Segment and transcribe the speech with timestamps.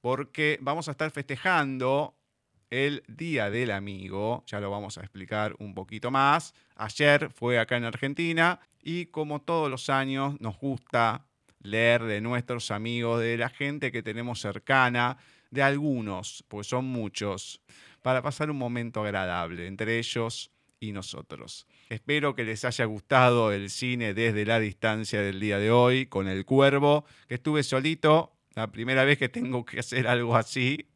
[0.00, 2.16] Porque vamos a estar festejando
[2.70, 6.54] el Día del Amigo, ya lo vamos a explicar un poquito más.
[6.76, 11.26] Ayer fue acá en Argentina y como todos los años nos gusta
[11.60, 15.16] leer de nuestros amigos, de la gente que tenemos cercana,
[15.50, 17.62] de algunos, pues son muchos,
[18.02, 20.50] para pasar un momento agradable entre ellos
[20.88, 21.66] y nosotros.
[21.88, 26.28] Espero que les haya gustado el cine desde la distancia del día de hoy con
[26.28, 30.88] El Cuervo, que estuve solito, la primera vez que tengo que hacer algo así.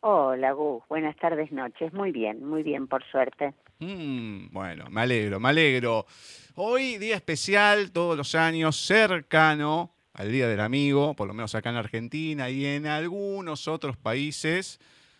[0.00, 0.82] Hola, Gus.
[0.88, 1.92] Buenas tardes, noches.
[1.92, 3.54] Muy bien, muy bien, por suerte.
[3.82, 6.06] Mm, bueno, me alegro, me alegro.
[6.54, 11.70] Hoy día especial, todos los años, cercano al Día del Amigo, por lo menos acá
[11.70, 14.78] en Argentina y en algunos otros países,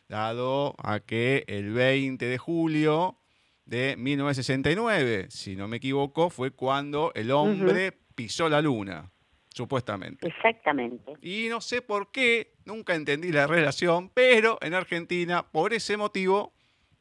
[0.09, 3.19] dado a que el 20 de julio
[3.64, 9.11] de 1969, si no me equivoco, fue cuando el hombre pisó la luna,
[9.49, 10.29] supuestamente.
[10.29, 11.14] Exactamente.
[11.20, 16.53] Y no sé por qué, nunca entendí la relación, pero en Argentina, por ese motivo,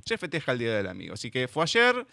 [0.06, 1.14] se festeja el Día del Amigo.
[1.14, 2.06] Así que fue ayer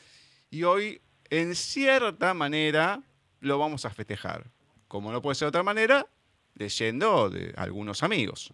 [0.51, 1.01] y hoy,
[1.31, 3.03] en cierta manera,
[3.41, 4.47] lo vamos a festejar.
[4.87, 6.07] Como no puede ser de otra manera,
[6.55, 8.53] leyendo de algunos amigos.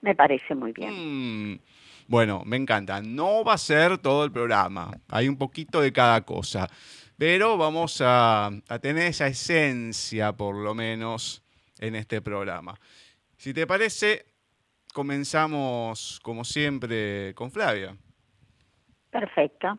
[0.00, 1.52] Me parece muy bien.
[1.52, 1.60] Mm,
[2.06, 3.00] bueno, me encanta.
[3.00, 4.90] No va a ser todo el programa.
[5.08, 6.68] Hay un poquito de cada cosa.
[7.16, 11.42] Pero vamos a, a tener esa esencia, por lo menos,
[11.80, 12.78] en este programa.
[13.36, 14.26] Si te parece,
[14.98, 17.96] comenzamos, como siempre, con Flavia.
[19.12, 19.78] Perfecto.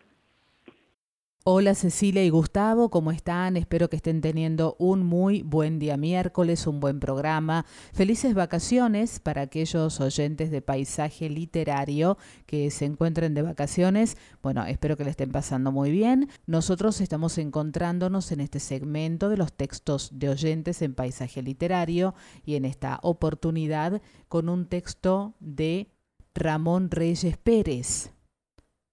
[1.51, 3.57] Hola Cecilia y Gustavo, ¿cómo están?
[3.57, 7.65] Espero que estén teniendo un muy buen día miércoles, un buen programa.
[7.91, 14.15] Felices vacaciones para aquellos oyentes de paisaje literario que se encuentren de vacaciones.
[14.43, 16.29] Bueno, espero que le estén pasando muy bien.
[16.45, 22.13] Nosotros estamos encontrándonos en este segmento de los textos de oyentes en paisaje literario
[22.45, 25.89] y en esta oportunidad con un texto de
[26.35, 28.11] Ramón Reyes Pérez,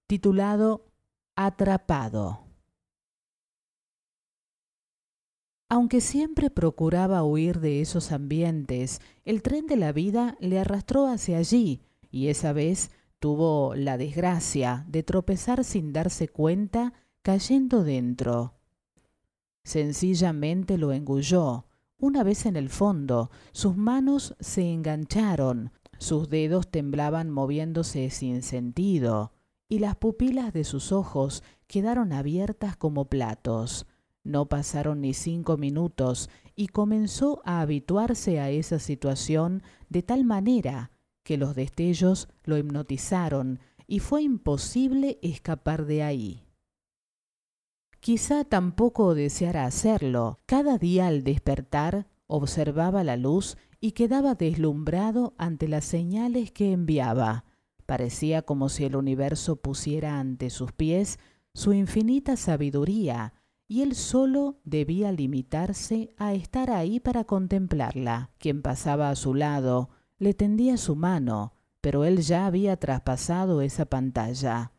[0.06, 0.87] titulado
[1.37, 2.46] Atrapado.
[5.69, 11.39] Aunque siempre procuraba huir de esos ambientes, el tren de la vida le arrastró hacia
[11.39, 16.93] allí, y esa vez tuvo la desgracia de tropezar sin darse cuenta,
[17.23, 18.55] cayendo dentro.
[19.65, 21.67] Sencillamente lo engulló.
[21.99, 29.33] Una vez en el fondo, sus manos se engancharon, sus dedos temblaban moviéndose sin sentido
[29.69, 33.87] y las pupilas de sus ojos quedaron abiertas como platos.
[34.26, 40.90] No pasaron ni cinco minutos y comenzó a habituarse a esa situación de tal manera
[41.23, 46.43] que los destellos lo hipnotizaron y fue imposible escapar de ahí.
[48.00, 50.40] Quizá tampoco deseara hacerlo.
[50.46, 57.44] Cada día al despertar observaba la luz y quedaba deslumbrado ante las señales que enviaba
[57.87, 61.19] Parecía como si el universo pusiera ante sus pies
[61.55, 63.32] su infinita sabiduría,
[63.69, 68.31] y él solo debía limitarse a estar ahí para contemplarla.
[68.39, 73.87] Quien pasaba a su lado le tendía su mano, pero él ya había traspasado esa
[73.87, 74.73] pantalla.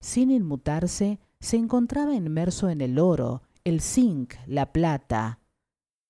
[0.00, 5.40] Sin inmutarse, se encontraba inmerso en el oro, el zinc, la plata,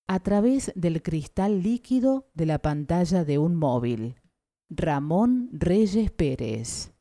[0.07, 4.17] a través del cristal líquido de la pantalla de un móvil.
[4.71, 6.95] Ramón Reyes Pérez.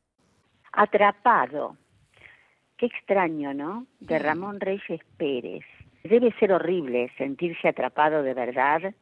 [0.72, 1.76] Atrapado.
[2.78, 3.86] Qué extraño, ¿no?
[3.98, 5.64] De Ramón Reyes Pérez.
[6.04, 8.94] Debe ser horrible sentirse atrapado de verdad,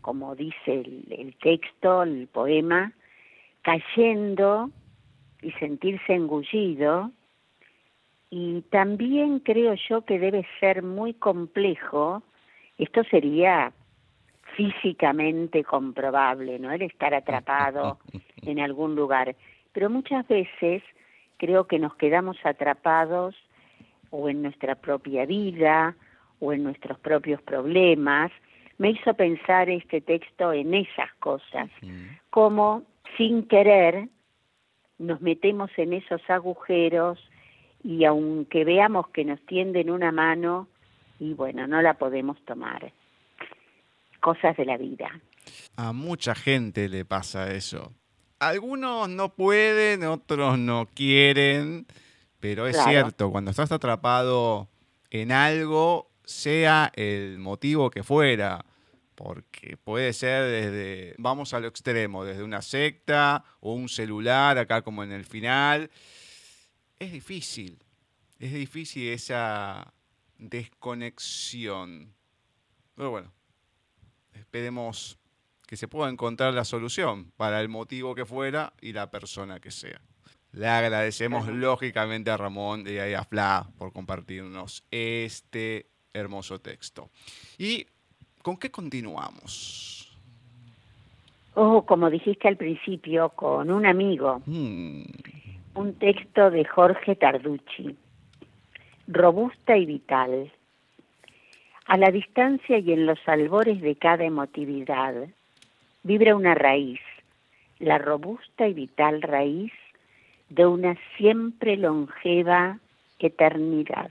[0.00, 2.94] como dice el, texto, el poema,
[3.60, 4.70] cayendo
[5.42, 7.10] y sentirse engullido.
[8.30, 12.22] Y también creo yo que debe ser muy complejo,
[12.78, 13.74] esto sería
[14.56, 16.72] físicamente comprobable, ¿no?
[16.72, 17.98] El estar atrapado
[18.42, 19.36] en algún lugar.
[19.72, 20.82] Pero muchas veces
[21.36, 23.34] creo que nos quedamos atrapados
[24.10, 25.96] o en nuestra propia vida
[26.40, 28.30] o en nuestros propios problemas.
[28.78, 31.70] Me hizo pensar este texto en esas cosas,
[32.30, 32.82] como
[33.16, 34.08] sin querer
[34.98, 37.18] nos metemos en esos agujeros
[37.82, 40.68] y aunque veamos que nos tienden una mano,
[41.18, 42.92] y bueno, no la podemos tomar
[44.20, 45.08] cosas de la vida.
[45.76, 47.92] A mucha gente le pasa eso.
[48.38, 51.86] Algunos no pueden, otros no quieren,
[52.38, 54.68] pero es cierto, cuando estás atrapado
[55.10, 58.64] en algo, sea el motivo que fuera,
[59.14, 64.82] porque puede ser desde, vamos a lo extremo, desde una secta o un celular, acá
[64.82, 65.90] como en el final,
[66.98, 67.78] es difícil,
[68.38, 69.94] es difícil esa
[70.36, 72.12] desconexión.
[72.94, 73.32] Pero bueno,
[74.34, 75.18] esperemos
[75.66, 79.70] que se pueda encontrar la solución para el motivo que fuera y la persona que
[79.70, 80.00] sea.
[80.52, 87.10] Le agradecemos lógicamente a Ramón y a Fla por compartirnos este hermoso texto.
[87.58, 87.86] ¿Y
[88.40, 90.16] con qué continuamos?
[91.54, 94.40] Oh, como dijiste al principio, con un amigo.
[94.46, 95.02] Hmm.
[95.74, 97.96] Un texto de Jorge Tarducci.
[99.08, 100.52] Robusta y vital.
[101.86, 105.14] A la distancia y en los albores de cada emotividad
[106.06, 107.00] vibra una raíz,
[107.80, 109.72] la robusta y vital raíz
[110.48, 112.78] de una siempre longeva
[113.18, 114.10] eternidad.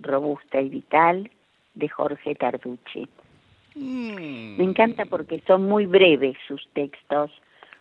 [0.00, 1.30] Robusta y vital
[1.74, 3.08] de Jorge Tarducci.
[3.76, 4.56] Mm.
[4.56, 7.30] Me encanta porque son muy breves sus textos,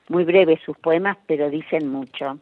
[0.09, 2.37] muy breves sus poemas, pero dicen mucho.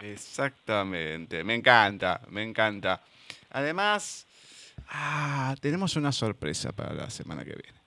[0.00, 3.02] Exactamente, me encanta, me encanta.
[3.50, 4.26] Además,
[4.88, 7.77] ah, tenemos una sorpresa para la semana que viene.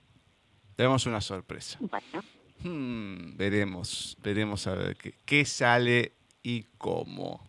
[0.76, 1.78] Tenemos una sorpresa.
[1.80, 2.22] Bueno,
[2.64, 6.12] Hmm, veremos, veremos a ver qué, qué sale
[6.44, 7.48] y cómo.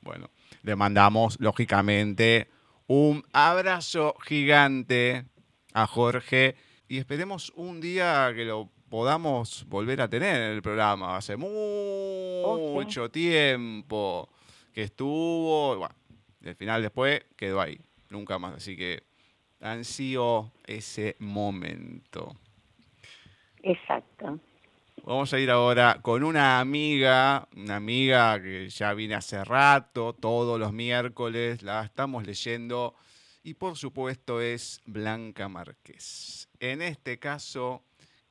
[0.00, 0.30] Bueno,
[0.62, 2.48] le mandamos, lógicamente,
[2.86, 5.26] un abrazo gigante
[5.74, 6.56] a Jorge
[6.88, 11.18] y esperemos un día que lo podamos volver a tener en el programa.
[11.18, 14.30] Hace mucho tiempo
[14.72, 15.94] que estuvo, bueno,
[16.42, 17.78] al final después quedó ahí,
[18.08, 18.54] nunca más.
[18.54, 19.02] Así que
[19.60, 22.34] ansío ese momento.
[23.64, 24.38] Exacto.
[25.04, 30.58] Vamos a ir ahora con una amiga, una amiga que ya viene hace rato, todos
[30.58, 32.94] los miércoles, la estamos leyendo
[33.42, 36.48] y por supuesto es Blanca Márquez.
[36.58, 37.82] En este caso,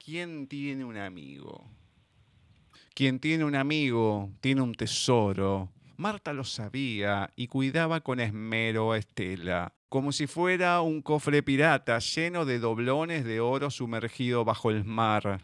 [0.03, 1.69] ¿quién tiene un amigo?
[2.95, 5.69] Quien tiene un amigo tiene un tesoro.
[5.97, 11.99] Marta lo sabía y cuidaba con esmero a Estela, como si fuera un cofre pirata
[11.99, 15.39] lleno de doblones de oro sumergido bajo el mar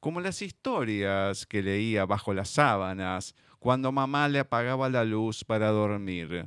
[0.00, 5.70] como las historias que leía bajo las sábanas cuando mamá le apagaba la luz para
[5.70, 6.44] dormir.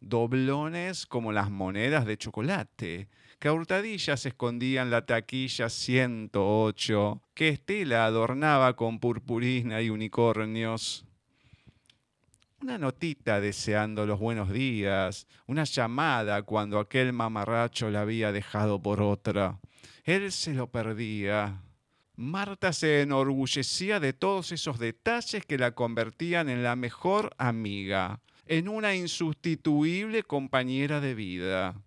[0.00, 3.08] Doblones como las monedas de chocolate,
[3.38, 9.88] que a hurtadillas se escondía en la taquilla 108, que Estela adornaba con purpurina y
[9.88, 11.07] unicornios.
[12.60, 19.00] Una notita deseando los buenos días, una llamada cuando aquel mamarracho la había dejado por
[19.00, 19.60] otra.
[20.02, 21.62] Él se lo perdía.
[22.16, 28.68] Marta se enorgullecía de todos esos detalles que la convertían en la mejor amiga, en
[28.68, 31.80] una insustituible compañera de vida.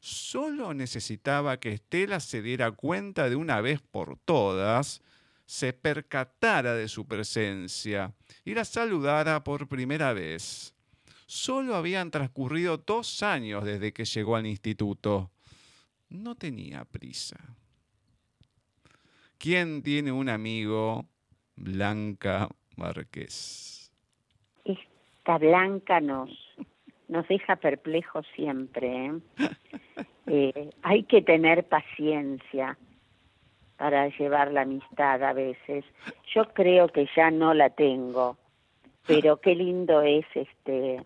[0.00, 5.02] Solo necesitaba que Estela se diera cuenta de una vez por todas,
[5.44, 8.14] se percatara de su presencia
[8.48, 10.74] y la saludara por primera vez.
[11.26, 15.30] Solo habían transcurrido dos años desde que llegó al instituto.
[16.08, 17.36] No tenía prisa.
[19.36, 21.04] ¿Quién tiene un amigo?
[21.56, 23.92] Blanca Márquez.
[24.64, 26.30] Esta Blanca nos,
[27.08, 29.06] nos deja perplejos siempre.
[29.06, 29.20] ¿eh?
[30.30, 32.76] Eh, hay que tener paciencia
[33.78, 35.84] para llevar la amistad a veces.
[36.34, 38.36] Yo creo que ya no la tengo,
[39.06, 41.02] pero qué lindo es este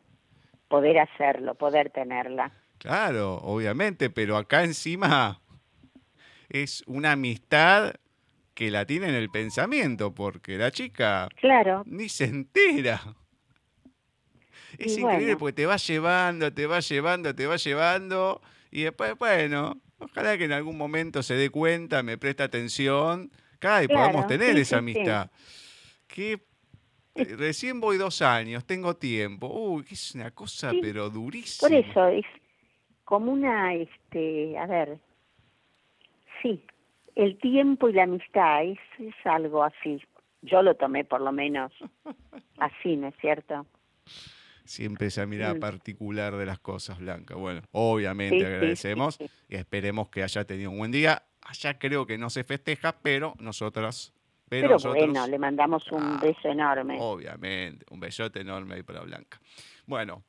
[0.68, 2.50] poder hacerlo, poder tenerla.
[2.78, 5.40] Claro, obviamente, pero acá encima
[6.48, 7.94] es una amistad
[8.54, 13.00] que la tiene en el pensamiento, porque la chica Claro, ni se entera.
[14.78, 15.38] Es Y increíble bueno.
[15.38, 20.44] porque te va llevando, te va llevando, te va llevando, y después, bueno, ojalá que
[20.44, 24.78] en algún momento se dé cuenta, me presta atención, y Claro, podamos tener sí, esa
[24.80, 24.98] sí, sí.
[25.00, 25.30] amistad.
[26.08, 26.32] Que
[27.14, 29.46] eh, recién voy dos años, tengo tiempo.
[29.48, 31.68] Uy, que es una cosa, pero durísima.
[31.68, 32.24] por eso es
[33.04, 34.98] como una, este, a ver,
[36.42, 36.64] sí,
[37.14, 40.02] el tiempo y la amistad es, es algo así.
[40.42, 41.72] Yo lo tomé por lo menos
[42.58, 43.66] así, ¿no es cierto?
[44.64, 45.60] Siempre esa mirada Mm.
[45.60, 47.34] particular de las cosas, Blanca.
[47.34, 49.26] Bueno, obviamente Sí, sí, sí, agradecemos sí.
[49.56, 51.22] Esperemos que haya tenido un buen día.
[51.42, 54.12] Allá creo que no se festeja, pero nosotras,
[54.48, 56.98] pero, Pero nosotros, bueno, le mandamos un Ah, beso enorme.
[57.00, 59.40] obviamente, un besote enorme ahí para Blanca.
[59.86, 60.22] Bueno,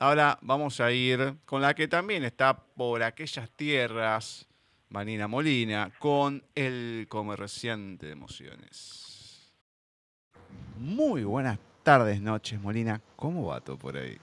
[0.00, 4.48] ahora vamos a ir con la que también está por aquellas tierras,
[4.88, 9.52] Manina Molina, con el comerciante de emociones.
[10.78, 13.00] Muy buenas tardes, noches, Molina.
[13.16, 14.18] ¿Cómo va todo por ahí?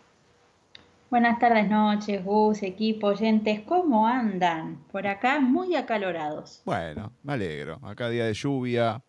[1.11, 4.81] Buenas tardes, noches, Gus, equipo, oyentes, ¿cómo andan?
[4.93, 6.61] Por acá muy acalorados.
[6.63, 7.81] Bueno, me alegro.
[7.83, 9.03] Acá día de lluvia,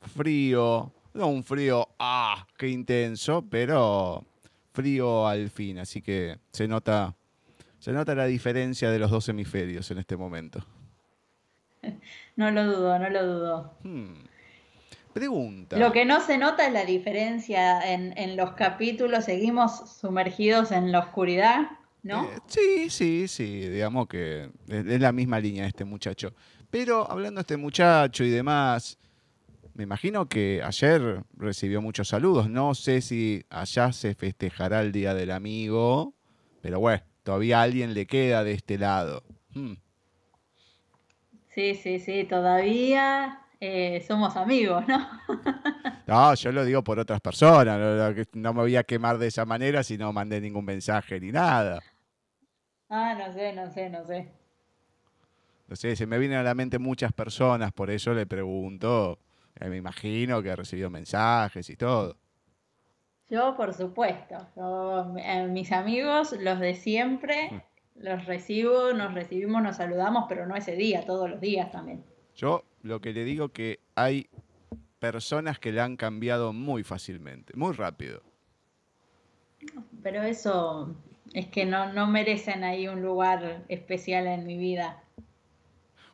[0.00, 4.24] frío, no un frío, ah, qué intenso, pero
[4.72, 7.16] frío al fin, así que se nota,
[7.80, 10.64] se nota la diferencia de los dos hemisferios en este momento.
[12.36, 13.74] No lo dudo, no lo dudo.
[13.82, 14.14] Hmm.
[15.18, 15.76] Pregunta.
[15.76, 20.92] Lo que no se nota es la diferencia en, en los capítulos, seguimos sumergidos en
[20.92, 21.70] la oscuridad,
[22.04, 22.22] ¿no?
[22.22, 26.32] Eh, sí, sí, sí, digamos que es, es la misma línea este muchacho.
[26.70, 28.96] Pero hablando de este muchacho y demás,
[29.74, 32.48] me imagino que ayer recibió muchos saludos.
[32.48, 36.14] No sé si allá se festejará el Día del Amigo,
[36.62, 39.24] pero bueno, todavía alguien le queda de este lado.
[39.52, 39.74] Hmm.
[41.48, 45.08] Sí, sí, sí, todavía eh, somos amigos, ¿no?
[46.06, 49.82] no, yo lo digo por otras personas, no, me voy a quemar de esa manera
[49.82, 51.82] si no mandé ningún mensaje ni nada.
[52.88, 54.28] Ah, no sé, no sé, no sé.
[55.66, 59.18] No sé, se me vienen a la mente muchas personas, por eso le pregunto.
[59.58, 62.16] Eh, me imagino que ha recibido mensajes y todo.
[63.28, 64.36] Yo, por supuesto.
[65.18, 68.04] Eh, mis amigos, los de siempre, mm.
[68.04, 72.04] los recibo, nos recibimos, nos saludamos, pero no ese día, todos los días también.
[72.34, 74.28] Yo lo que le digo que hay
[74.98, 78.22] personas que le han cambiado muy fácilmente, muy rápido.
[80.02, 80.94] Pero eso
[81.32, 85.02] es que no, no merecen ahí un lugar especial en mi vida.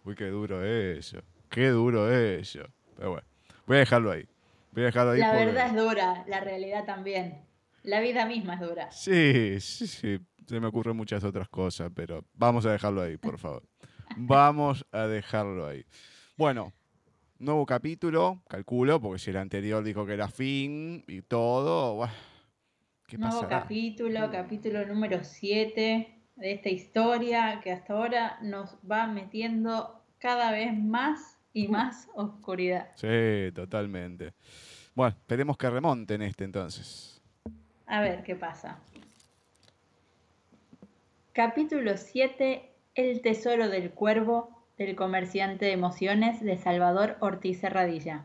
[0.05, 1.23] Uy, qué duro eso.
[1.49, 2.65] Qué duro eso.
[2.97, 3.27] Pero bueno,
[3.67, 4.27] voy a dejarlo ahí.
[4.73, 5.21] Voy a dejarlo ahí.
[5.21, 7.45] La verdad es dura, la realidad también.
[7.83, 8.91] La vida misma es dura.
[8.91, 10.19] Sí, sí, sí.
[10.47, 13.63] Se me ocurren muchas otras cosas, pero vamos a dejarlo ahí, por favor.
[14.17, 15.85] vamos a dejarlo ahí.
[16.37, 16.73] Bueno,
[17.39, 22.09] nuevo capítulo, calculo, porque si el anterior dijo que era fin y todo.
[23.07, 30.03] ¿qué nuevo capítulo, capítulo número 7 de esta historia que hasta ahora nos va metiendo
[30.19, 32.91] cada vez más y más oscuridad.
[32.97, 34.33] Sí, totalmente.
[34.97, 37.23] Bueno, esperemos que remonten este entonces.
[37.87, 38.81] A ver qué pasa.
[41.33, 48.25] Capítulo 7, El tesoro del cuervo del comerciante de emociones de Salvador Ortiz Serradilla.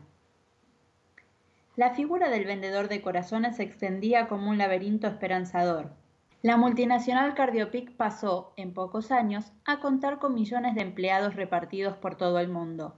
[1.76, 5.90] La figura del vendedor de corazones se extendía como un laberinto esperanzador,
[6.42, 12.16] la multinacional Cardiopic pasó, en pocos años, a contar con millones de empleados repartidos por
[12.16, 12.96] todo el mundo.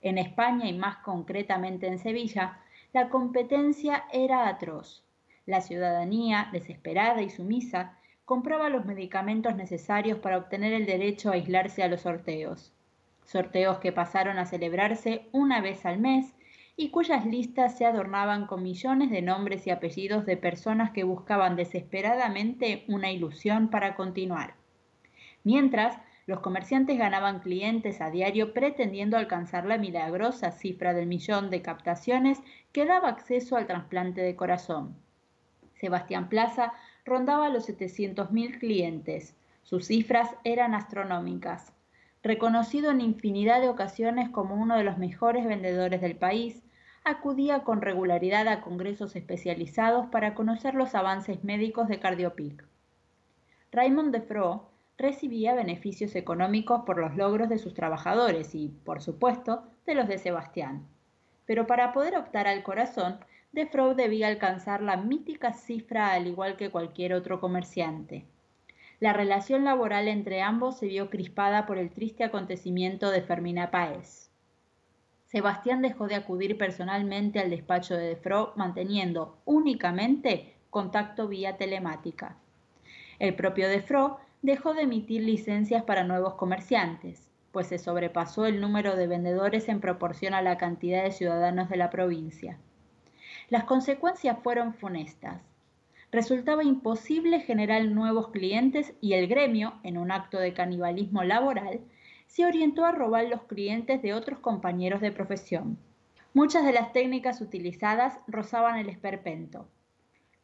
[0.00, 2.58] En España y más concretamente en Sevilla,
[2.92, 5.04] la competencia era atroz.
[5.46, 11.84] La ciudadanía, desesperada y sumisa, compraba los medicamentos necesarios para obtener el derecho a aislarse
[11.84, 12.72] a los sorteos.
[13.32, 16.34] Sorteos que pasaron a celebrarse una vez al mes
[16.76, 21.56] y cuyas listas se adornaban con millones de nombres y apellidos de personas que buscaban
[21.56, 24.52] desesperadamente una ilusión para continuar.
[25.44, 31.62] Mientras, los comerciantes ganaban clientes a diario pretendiendo alcanzar la milagrosa cifra del millón de
[31.62, 32.38] captaciones
[32.70, 34.94] que daba acceso al trasplante de corazón.
[35.72, 36.74] Sebastián Plaza
[37.06, 39.34] rondaba los 700.000 clientes.
[39.62, 41.72] Sus cifras eran astronómicas
[42.22, 46.62] reconocido en infinidad de ocasiones como uno de los mejores vendedores del país,
[47.04, 52.64] acudía con regularidad a congresos especializados para conocer los avances médicos de Cardiopic.
[53.72, 59.94] Raymond Defro recibía beneficios económicos por los logros de sus trabajadores y, por supuesto, de
[59.94, 60.86] los de Sebastián.
[61.44, 63.18] Pero para poder optar al corazón,
[63.50, 68.24] Defro debía alcanzar la mítica cifra al igual que cualquier otro comerciante.
[69.02, 74.30] La relación laboral entre ambos se vio crispada por el triste acontecimiento de Fermina Páez.
[75.26, 82.36] Sebastián dejó de acudir personalmente al despacho de Defro, manteniendo únicamente contacto vía telemática.
[83.18, 88.94] El propio Defro dejó de emitir licencias para nuevos comerciantes, pues se sobrepasó el número
[88.94, 92.56] de vendedores en proporción a la cantidad de ciudadanos de la provincia.
[93.48, 95.51] Las consecuencias fueron funestas
[96.12, 101.80] resultaba imposible generar nuevos clientes y el gremio, en un acto de canibalismo laboral,
[102.26, 105.78] se orientó a robar los clientes de otros compañeros de profesión.
[106.34, 109.68] Muchas de las técnicas utilizadas rozaban el esperpento.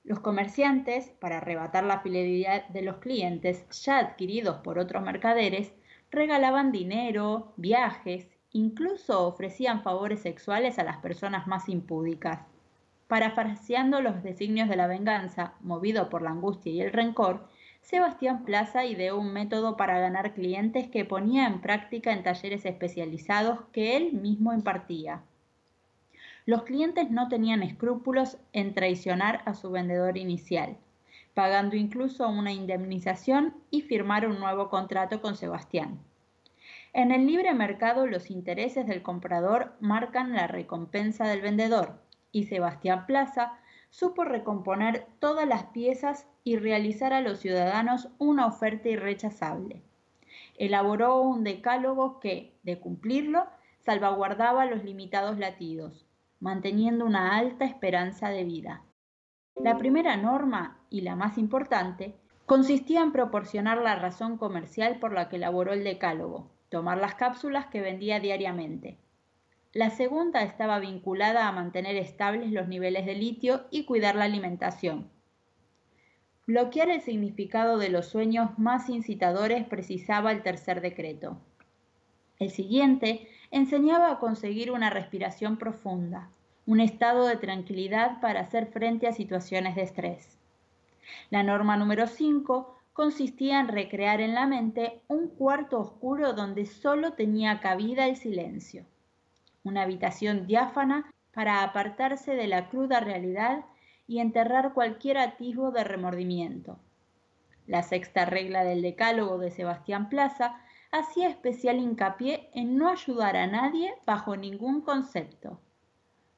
[0.04, 5.72] Los comerciantes, para arrebatar la fidelidad de los clientes ya adquiridos por otros mercaderes,
[6.10, 12.47] regalaban dinero, viajes, incluso ofrecían favores sexuales a las personas más impúdicas.
[13.08, 17.48] Parafraseando los designios de la venganza, movido por la angustia y el rencor,
[17.80, 23.60] Sebastián Plaza ideó un método para ganar clientes que ponía en práctica en talleres especializados
[23.72, 25.22] que él mismo impartía.
[26.44, 30.76] Los clientes no tenían escrúpulos en traicionar a su vendedor inicial,
[31.32, 35.98] pagando incluso una indemnización y firmar un nuevo contrato con Sebastián.
[36.92, 42.00] En el libre mercado los intereses del comprador marcan la recompensa del vendedor,
[42.32, 43.58] y Sebastián Plaza
[43.90, 49.82] supo recomponer todas las piezas y realizar a los ciudadanos una oferta irrechazable.
[50.56, 53.46] Elaboró un decálogo que, de cumplirlo,
[53.80, 56.06] salvaguardaba los limitados latidos,
[56.40, 58.82] manteniendo una alta esperanza de vida.
[59.56, 62.14] La primera norma, y la más importante,
[62.46, 67.66] consistía en proporcionar la razón comercial por la que elaboró el decálogo, tomar las cápsulas
[67.66, 68.98] que vendía diariamente.
[69.74, 75.10] La segunda estaba vinculada a mantener estables los niveles de litio y cuidar la alimentación.
[76.46, 81.38] Bloquear el significado de los sueños más incitadores precisaba el tercer decreto.
[82.38, 86.30] El siguiente enseñaba a conseguir una respiración profunda,
[86.64, 90.38] un estado de tranquilidad para hacer frente a situaciones de estrés.
[91.28, 97.12] La norma número 5 consistía en recrear en la mente un cuarto oscuro donde solo
[97.12, 98.86] tenía cabida el silencio,
[99.68, 103.64] una habitación diáfana para apartarse de la cruda realidad
[104.06, 106.80] y enterrar cualquier atisbo de remordimiento.
[107.66, 113.46] La sexta regla del decálogo de Sebastián Plaza hacía especial hincapié en no ayudar a
[113.46, 115.60] nadie bajo ningún concepto,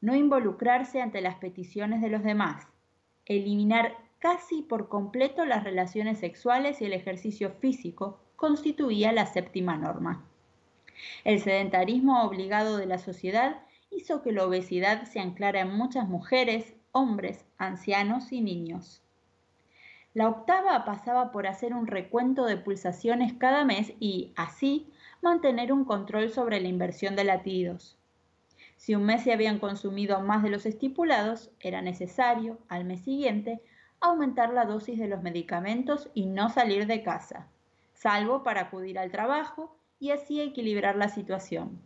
[0.01, 2.66] no involucrarse ante las peticiones de los demás,
[3.27, 10.30] eliminar casi por completo las relaciones sexuales y el ejercicio físico constituía la séptima norma.
[11.25, 13.61] El sedentarismo obligado de la sociedad
[13.91, 19.03] hizo que la obesidad se anclara en muchas mujeres, hombres, ancianos y niños.
[20.13, 24.91] La octava pasaba por hacer un recuento de pulsaciones cada mes y, así,
[25.23, 27.97] mantener un control sobre la inversión de latidos.
[28.77, 33.61] Si un mes se habían consumido más de los estipulados, era necesario, al mes siguiente,
[34.01, 37.47] aumentar la dosis de los medicamentos y no salir de casa,
[37.93, 41.79] salvo para acudir al trabajo y así equilibrar la situación.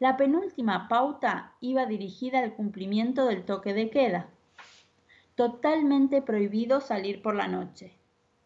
[0.00, 4.30] La penúltima pauta iba dirigida al cumplimiento del toque de queda.
[5.34, 7.92] Totalmente prohibido salir por la noche.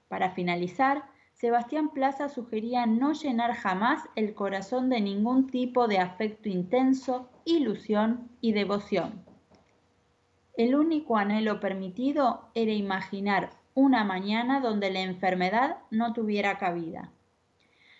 [0.09, 6.49] Para finalizar, Sebastián Plaza sugería no llenar jamás el corazón de ningún tipo de afecto
[6.49, 9.25] intenso, ilusión y devoción.
[10.57, 17.11] El único anhelo permitido era imaginar una mañana donde la enfermedad no tuviera cabida.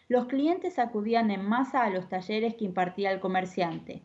[0.09, 4.03] Los clientes acudían en masa a los talleres que impartía el comerciante.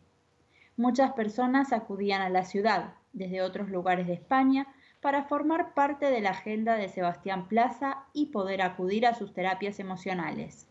[0.76, 4.66] Muchas personas acudían a la ciudad, desde otros lugares de España,
[5.00, 9.78] para formar parte de la agenda de Sebastián Plaza y poder acudir a sus terapias
[9.78, 10.66] emocionales.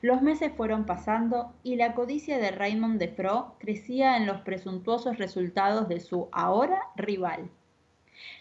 [0.00, 5.88] Los meses fueron pasando y la codicia de Raymond Defro crecía en los presuntuosos resultados
[5.88, 7.50] de su ahora rival.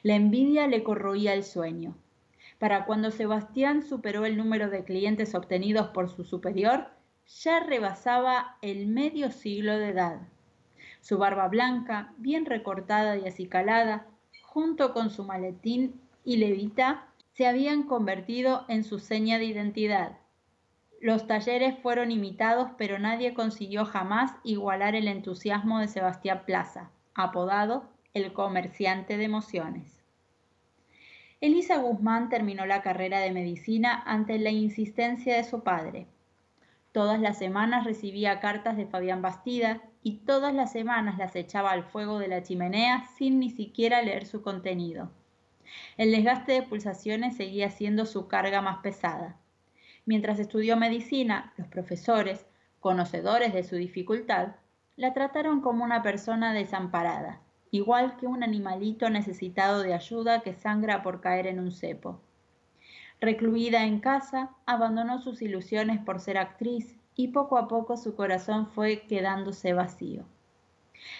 [0.01, 1.95] La envidia le corroía el sueño.
[2.63, 6.91] Para cuando Sebastián superó el número de clientes obtenidos por su superior,
[7.27, 10.21] ya rebasaba el medio siglo de edad.
[11.01, 14.07] Su barba blanca, bien recortada y acicalada,
[14.43, 20.19] junto con su maletín y levita, se habían convertido en su seña de identidad.
[21.01, 27.83] Los talleres fueron imitados, pero nadie consiguió jamás igualar el entusiasmo de Sebastián Plaza, apodado
[28.13, 30.02] el comerciante de emociones.
[31.43, 36.07] Elisa Guzmán terminó la carrera de medicina ante la insistencia de su padre.
[36.93, 41.83] Todas las semanas recibía cartas de Fabián Bastida y todas las semanas las echaba al
[41.83, 45.11] fuego de la chimenea sin ni siquiera leer su contenido.
[45.97, 49.35] El desgaste de pulsaciones seguía siendo su carga más pesada.
[50.05, 52.45] Mientras estudió medicina, los profesores,
[52.79, 54.55] conocedores de su dificultad,
[54.95, 57.41] la trataron como una persona desamparada,
[57.73, 62.19] igual que un animalito necesitado de ayuda que sangra por caer en un cepo.
[63.19, 68.67] Recluida en casa, abandonó sus ilusiones por ser actriz y poco a poco su corazón
[68.67, 70.23] fue quedándose vacío.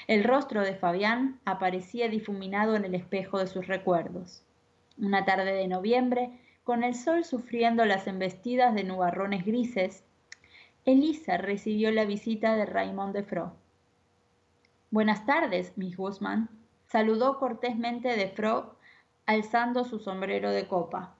[0.06, 4.44] El rostro de Fabián aparecía difuminado en el espejo de sus recuerdos.
[5.00, 10.04] Una tarde de noviembre, con el sol sufriendo las embestidas de nubarrones grises,
[10.86, 13.63] Elisa recibió la visita de Raymond de Fro.
[14.94, 16.50] Buenas tardes, Miss Guzmán,
[16.86, 18.76] saludó cortésmente de Fro,
[19.26, 21.16] alzando su sombrero de copa.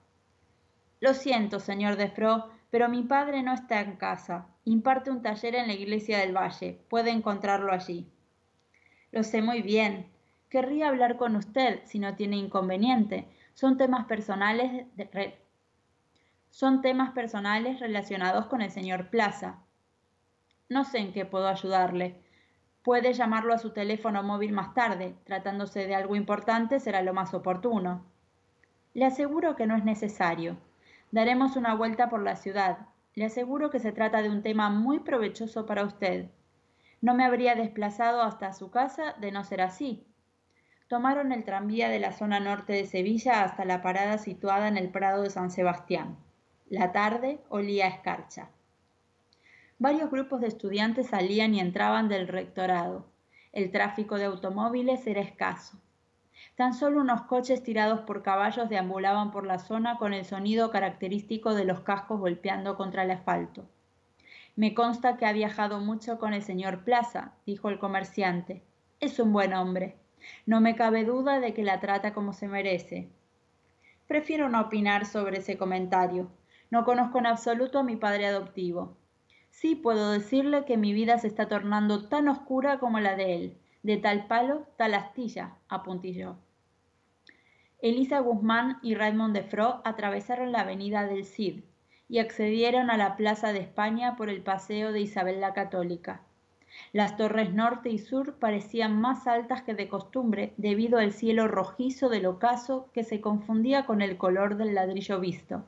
[1.00, 4.46] Lo siento, señor de Fro, pero mi padre no está en casa.
[4.64, 6.84] Imparte un taller en la iglesia del Valle.
[6.88, 8.06] Puede encontrarlo allí.
[9.10, 10.06] Lo sé muy bien.
[10.48, 13.26] Querría hablar con usted, si no tiene inconveniente.
[13.54, 14.86] Son temas personales
[16.48, 19.64] son temas personales relacionados con el señor Plaza.
[20.68, 22.23] No sé en qué puedo ayudarle.
[22.84, 25.14] Puede llamarlo a su teléfono móvil más tarde.
[25.24, 28.04] Tratándose de algo importante será lo más oportuno.
[28.92, 30.58] Le aseguro que no es necesario.
[31.10, 32.80] Daremos una vuelta por la ciudad.
[33.14, 36.28] Le aseguro que se trata de un tema muy provechoso para usted.
[37.00, 40.06] No me habría desplazado hasta su casa de no ser así.
[40.86, 44.90] Tomaron el tranvía de la zona norte de Sevilla hasta la parada situada en el
[44.90, 46.18] Prado de San Sebastián.
[46.68, 48.50] La tarde olía a escarcha.
[49.84, 53.04] Varios grupos de estudiantes salían y entraban del rectorado.
[53.52, 55.78] El tráfico de automóviles era escaso.
[56.54, 61.52] Tan solo unos coches tirados por caballos deambulaban por la zona con el sonido característico
[61.52, 63.68] de los cascos golpeando contra el asfalto.
[64.56, 68.62] Me consta que ha viajado mucho con el señor Plaza, dijo el comerciante.
[69.00, 69.98] Es un buen hombre.
[70.46, 73.10] No me cabe duda de que la trata como se merece.
[74.06, 76.30] Prefiero no opinar sobre ese comentario.
[76.70, 78.96] No conozco en absoluto a mi padre adoptivo.
[79.56, 83.58] Sí puedo decirle que mi vida se está tornando tan oscura como la de él.
[83.84, 86.36] De tal palo, tal astilla, apuntilló.
[87.80, 91.62] Elisa Guzmán y Raymond de Fro atravesaron la avenida del Cid
[92.08, 96.22] y accedieron a la Plaza de España por el paseo de Isabel la Católica.
[96.92, 102.08] Las torres norte y sur parecían más altas que de costumbre debido al cielo rojizo
[102.08, 105.64] del ocaso que se confundía con el color del ladrillo visto.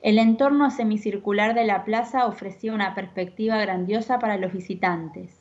[0.00, 5.40] El entorno semicircular de la plaza ofrecía una perspectiva grandiosa para los visitantes.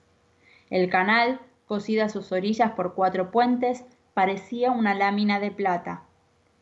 [0.69, 6.03] El canal, cosido a sus orillas por cuatro puentes, parecía una lámina de plata.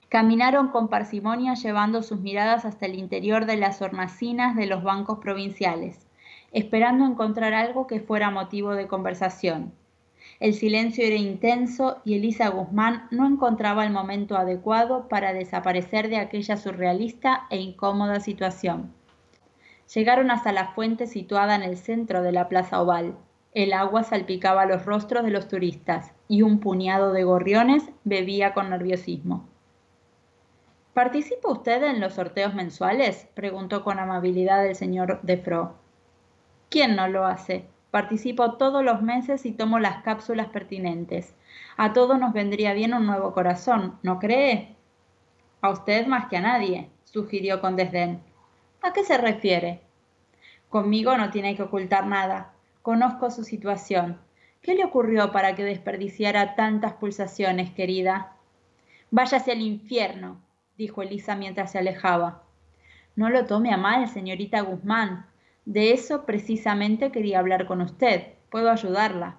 [0.07, 5.19] Caminaron con parsimonia llevando sus miradas hasta el interior de las hornacinas de los bancos
[5.19, 6.07] provinciales,
[6.51, 9.73] esperando encontrar algo que fuera motivo de conversación.
[10.39, 16.15] El silencio era intenso y Elisa Guzmán no encontraba el momento adecuado para desaparecer de
[16.15, 18.93] aquella surrealista e incómoda situación.
[19.93, 23.17] Llegaron hasta la fuente situada en el centro de la plaza oval.
[23.54, 28.69] El agua salpicaba los rostros de los turistas y un puñado de gorriones bebía con
[28.69, 29.45] nerviosismo.
[30.93, 33.28] ¿Participa usted en los sorteos mensuales?
[33.34, 35.75] preguntó con amabilidad el señor Defro.
[36.69, 37.65] ¿Quién no lo hace?
[37.91, 41.36] Participo todos los meses y tomo las cápsulas pertinentes.
[41.75, 44.75] A todos nos vendría bien un nuevo corazón, ¿no cree?
[45.62, 48.21] A usted más que a nadie, sugirió con desdén.
[48.82, 49.82] ¿A qué se refiere?
[50.69, 52.54] Conmigo no tiene que ocultar nada.
[52.84, 54.19] Conozco su situación.
[54.62, 58.34] ¿Qué le ocurrió para que desperdiciara tantas pulsaciones, querida?
[59.10, 60.39] Váyase al infierno,
[60.78, 62.43] dijo Elisa mientras se alejaba.
[63.15, 65.28] No lo tome a mal, señorita Guzmán.
[65.69, 68.34] De eso precisamente quería hablar con usted.
[68.49, 69.38] Puedo ayudarla.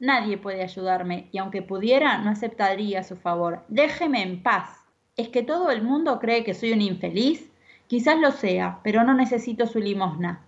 [0.00, 3.62] Nadie puede ayudarme, y aunque pudiera, no aceptaría su favor.
[3.68, 4.84] Déjeme en paz.
[5.16, 7.48] ¿Es que todo el mundo cree que soy un infeliz?
[7.86, 10.44] Quizás lo sea, pero no necesito su limosna.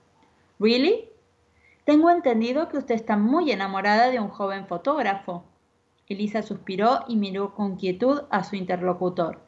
[0.58, 1.08] ¿Really?
[1.84, 5.44] Tengo entendido que usted está muy enamorada de un joven fotógrafo.
[6.08, 9.38] Elisa suspiró y miró con quietud a su interlocutor.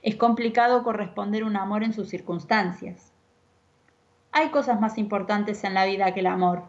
[0.00, 3.13] Es complicado corresponder un amor en sus circunstancias.
[4.36, 6.64] Hay cosas más importantes en la vida que el amor.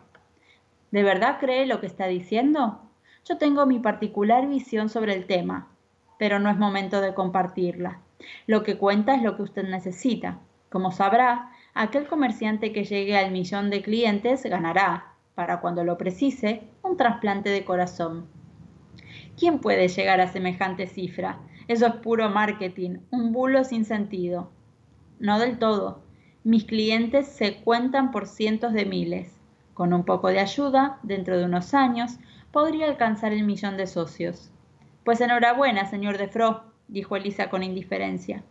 [0.92, 2.80] ¿De verdad cree lo que está diciendo?
[3.28, 5.68] Yo tengo mi particular visión sobre el tema,
[6.20, 8.02] pero no es momento de compartirla.
[8.46, 10.38] Lo que cuenta es lo que usted necesita.
[10.70, 16.70] Como sabrá, aquel comerciante que llegue al millón de clientes ganará, para cuando lo precise,
[16.84, 18.28] un trasplante de corazón.
[19.40, 21.40] ¿Quién puede llegar a semejante cifra?
[21.68, 24.52] Eso es puro marketing, un bulo sin sentido.
[25.18, 26.05] No del todo.
[26.46, 29.36] Mis clientes se cuentan por cientos de miles.
[29.74, 32.20] Con un poco de ayuda, dentro de unos años,
[32.52, 34.52] podría alcanzar el millón de socios.
[35.04, 38.44] Pues enhorabuena, señor Defro, dijo Elisa con indiferencia.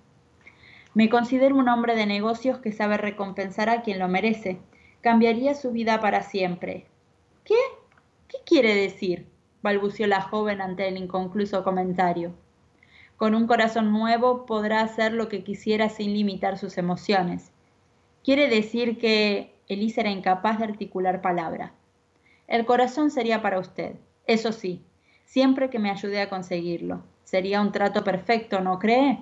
[0.93, 4.59] Me considero un hombre de negocios que sabe recompensar a quien lo merece.
[5.01, 6.89] Cambiaría su vida para siempre.
[7.45, 7.55] ¿Qué?
[8.27, 9.29] ¿Qué quiere decir?
[9.63, 12.35] balbució la joven ante el inconcluso comentario.
[13.17, 17.54] Con un corazón nuevo podrá hacer lo que quisiera sin limitar sus emociones.
[18.25, 21.75] Quiere decir que Elisa era incapaz de articular palabra.
[22.49, 24.83] El corazón sería para usted, eso sí,
[25.27, 27.05] siempre que me ayude a conseguirlo.
[27.25, 29.19] Sería un trato perfecto, ¿no cree?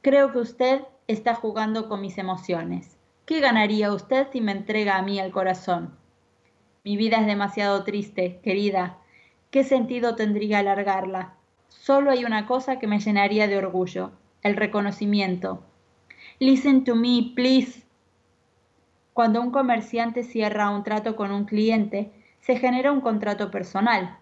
[0.00, 2.96] Creo que usted está jugando con mis emociones.
[3.26, 5.94] ¿Qué ganaría usted si me entrega a mí el corazón?
[6.84, 8.98] Mi vida es demasiado triste, querida.
[9.50, 11.34] ¿Qué sentido tendría alargarla?
[11.68, 15.62] Solo hay una cosa que me llenaría de orgullo, el reconocimiento.
[16.38, 17.85] Listen to me, please.
[19.16, 24.18] Cuando un comerciante cierra un trato con un cliente, se genera un contrato personal.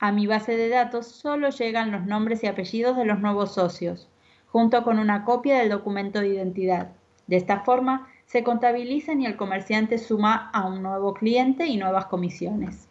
[0.00, 4.08] A mi base de datos solo llegan los nombres y apellidos de los nuevos socios
[4.48, 6.90] junto con una copia del documento de identidad.
[7.28, 12.06] De esta forma, se contabilizan y el comerciante suma a un nuevo cliente y nuevas
[12.06, 12.88] comisiones.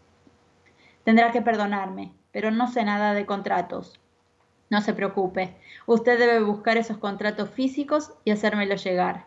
[1.03, 3.99] Tendrá que perdonarme, pero no sé nada de contratos.
[4.69, 9.25] No se preocupe, usted debe buscar esos contratos físicos y hacérmelo llegar.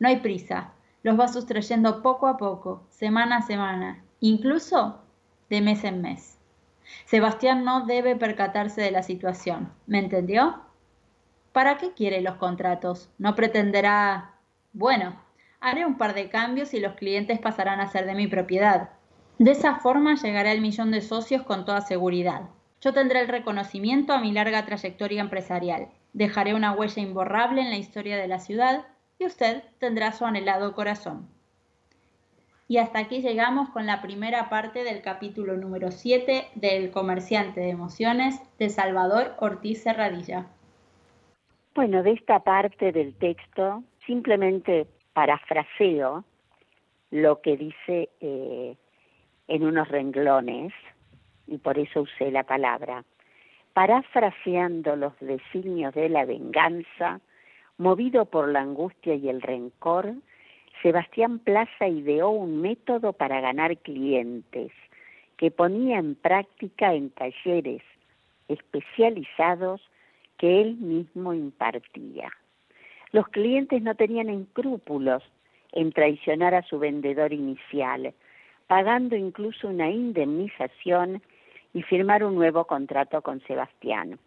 [0.00, 0.72] No hay prisa,
[1.06, 5.04] los va sustrayendo poco a poco, semana a semana, incluso
[5.48, 6.36] de mes en mes.
[7.04, 10.62] Sebastián no debe percatarse de la situación, ¿me entendió?
[11.52, 13.08] ¿Para qué quiere los contratos?
[13.18, 14.34] No pretenderá...
[14.72, 15.14] Bueno,
[15.60, 18.90] haré un par de cambios y los clientes pasarán a ser de mi propiedad.
[19.38, 22.48] De esa forma llegaré al millón de socios con toda seguridad.
[22.80, 25.86] Yo tendré el reconocimiento a mi larga trayectoria empresarial.
[26.14, 28.86] Dejaré una huella imborrable en la historia de la ciudad
[29.18, 31.28] y usted tendrá su anhelado corazón.
[32.68, 37.70] Y hasta aquí llegamos con la primera parte del capítulo número 7 del Comerciante de
[37.70, 40.46] Emociones de Salvador Ortiz Serradilla.
[41.74, 46.24] Bueno, de esta parte del texto simplemente parafraseo
[47.10, 48.76] lo que dice eh,
[49.48, 50.72] en unos renglones,
[51.46, 53.04] y por eso usé la palabra,
[53.72, 57.20] parafraseando los designios de la venganza,
[57.78, 60.14] movido por la angustia y el rencor,
[60.82, 64.72] Sebastián Plaza ideó un método para ganar clientes
[65.36, 67.82] que ponía en práctica en talleres
[68.48, 69.80] especializados
[70.38, 72.30] que él mismo impartía.
[73.12, 75.22] Los clientes no tenían escrúpulos
[75.72, 78.14] en traicionar a su vendedor inicial,
[78.66, 81.22] pagando incluso una indemnización
[81.72, 84.18] y firmar un nuevo contrato con Sebastián.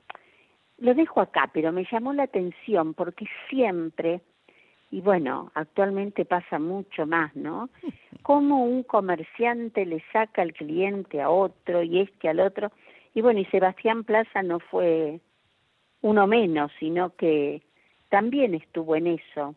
[0.80, 4.22] Lo dejo acá, pero me llamó la atención porque siempre,
[4.92, 7.70] y bueno, actualmente pasa mucho más, ¿no?
[8.24, 12.72] Cómo un comerciante le saca al cliente a otro y este al otro.
[13.14, 15.20] Y bueno, y Sebastián Plaza no fue
[16.02, 17.62] uno menos, sino que
[18.10, 19.56] también estuvo en eso.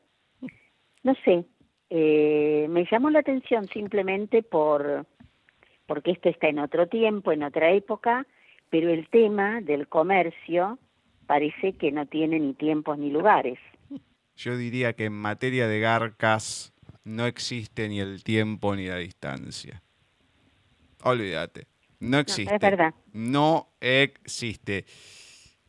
[1.05, 1.45] No sé,
[1.91, 5.07] eh, me llamó la atención simplemente por
[5.87, 8.27] porque esto está en otro tiempo, en otra época,
[8.71, 10.79] pero el tema del comercio
[11.33, 13.59] parece que no tiene ni tiempos ni lugares.
[14.37, 19.83] Yo diría que en materia de garcas no existe ni el tiempo ni la distancia.
[21.03, 21.69] Olvídate.
[22.01, 22.51] No existe.
[22.51, 22.95] No, es verdad.
[23.15, 24.85] No existe.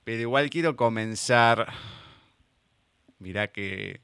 [0.03, 1.71] Pero igual quiero comenzar.
[3.19, 4.01] Mirá que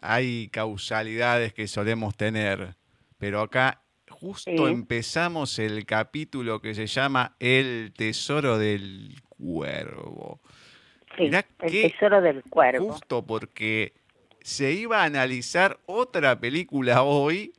[0.00, 2.76] hay causalidades que solemos tener,
[3.18, 10.40] pero acá justo empezamos el capítulo que se llama El Tesoro del Cuervo.
[11.16, 11.44] Sí, el
[11.92, 12.92] Tesoro del Cuervo.
[12.92, 13.92] Justo porque
[14.40, 17.52] se iba a analizar otra película hoy,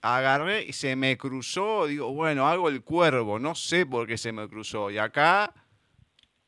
[0.00, 4.32] agarré y se me cruzó, digo, bueno, hago el cuervo, no sé por qué se
[4.32, 4.90] me cruzó.
[4.90, 5.52] Y acá,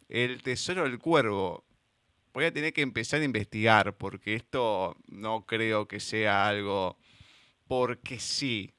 [0.09, 1.65] el tesoro del cuervo.
[2.33, 6.99] Voy a tener que empezar a investigar porque esto no creo que sea algo
[7.67, 8.73] porque sí.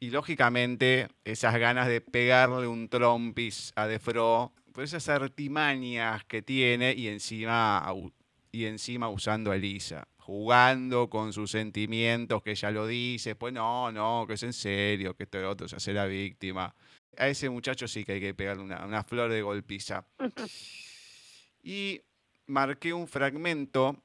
[0.00, 6.94] Y lógicamente, esas ganas de pegarle un trompis a Defro, pues esas artimañas que tiene
[6.94, 7.92] y encima,
[8.52, 13.90] y encima usando a Elisa, jugando con sus sentimientos, que ya lo dice, pues no,
[13.90, 16.72] no, que es en serio, que esto y otro se hace la víctima.
[17.16, 20.06] A ese muchacho sí que hay que pegarle una, una flor de golpiza.
[21.60, 22.00] Y
[22.46, 24.00] marqué un fragmento,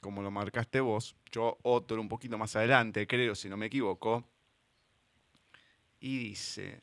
[0.00, 4.24] como lo marcaste vos, yo otro un poquito más adelante, creo, si no me equivoco,
[6.00, 6.80] y dice,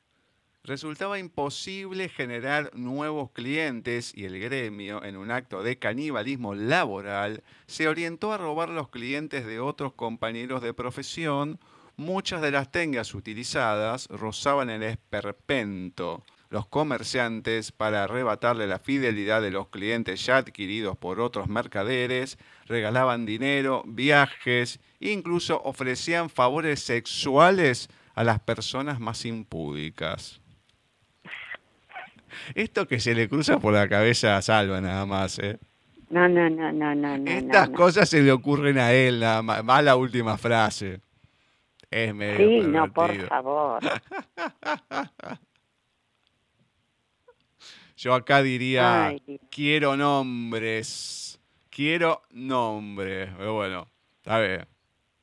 [0.68, 7.88] resultaba imposible generar nuevos clientes y el gremio, en un acto de canibalismo laboral, se
[7.88, 11.58] orientó a robar los clientes de otros compañeros de profesión.
[11.96, 16.26] Muchas de las tengas utilizadas rozaban el esperpento.
[16.50, 23.26] Los comerciantes, para arrebatarle la fidelidad de los clientes ya adquiridos por otros mercaderes, regalaban
[23.26, 30.42] dinero, viajes, incluso ofrecían favores sexuales a las personas más impúdicas.
[32.56, 35.60] Esto que se le cruza por la cabeza a Salva nada más, ¿eh?
[36.10, 37.32] No, no, no, no, no.
[37.32, 41.02] Estas cosas se le ocurren a él, nada más, más la última frase.
[41.90, 43.82] Es medio Sí, no, por favor.
[47.98, 49.16] Yo acá diría,
[49.50, 53.30] quiero nombres, quiero nombres.
[53.38, 53.88] Pero bueno,
[54.26, 54.68] a ver,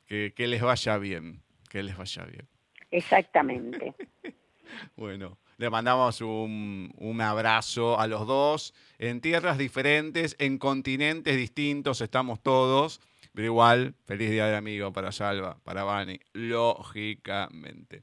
[0.06, 1.40] que, que les vaya bien,
[1.70, 2.48] que les vaya bien.
[2.90, 3.94] Exactamente.
[4.96, 8.74] bueno, le mandamos un, un, abrazo a los dos.
[8.98, 13.00] En tierras diferentes, en continentes distintos estamos todos.
[13.34, 18.02] Pero igual, feliz día del amigo para Salva, para Vani, lógicamente.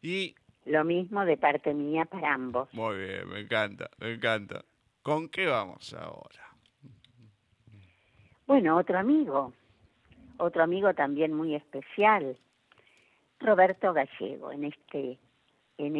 [0.00, 0.34] Y.
[0.64, 2.72] Lo mismo de parte mía para ambos.
[2.72, 4.64] Muy bien, me encanta, me encanta.
[5.02, 6.54] ¿Con qué vamos ahora?
[8.46, 9.52] Bueno, otro amigo.
[10.36, 12.36] Otro amigo también muy especial
[13.40, 15.18] Roberto Gallego en este
[15.78, 15.96] en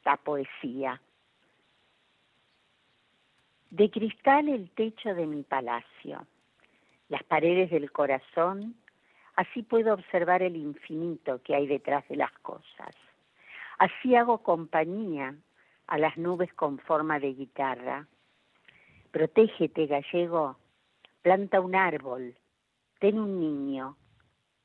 [0.00, 0.98] esta poesía.
[3.68, 6.26] De cristal el techo de mi palacio,
[7.10, 8.76] las paredes del corazón,
[9.36, 12.96] así puedo observar el infinito que hay detrás de las cosas.
[13.78, 15.34] Así hago compañía
[15.86, 18.06] a las nubes con forma de guitarra.
[19.10, 20.56] Protégete, gallego,
[21.20, 22.34] planta un árbol,
[23.00, 23.98] ten un niño,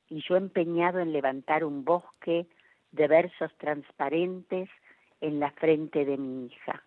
[0.08, 2.48] y yo empeñado en levantar un bosque
[2.94, 4.70] de versos transparentes
[5.26, 6.84] en la frente de mi hija.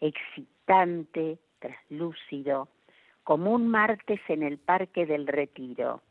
[0.00, 2.68] Excitante, traslúcido,
[3.24, 6.02] como un martes en el Parque del Retiro,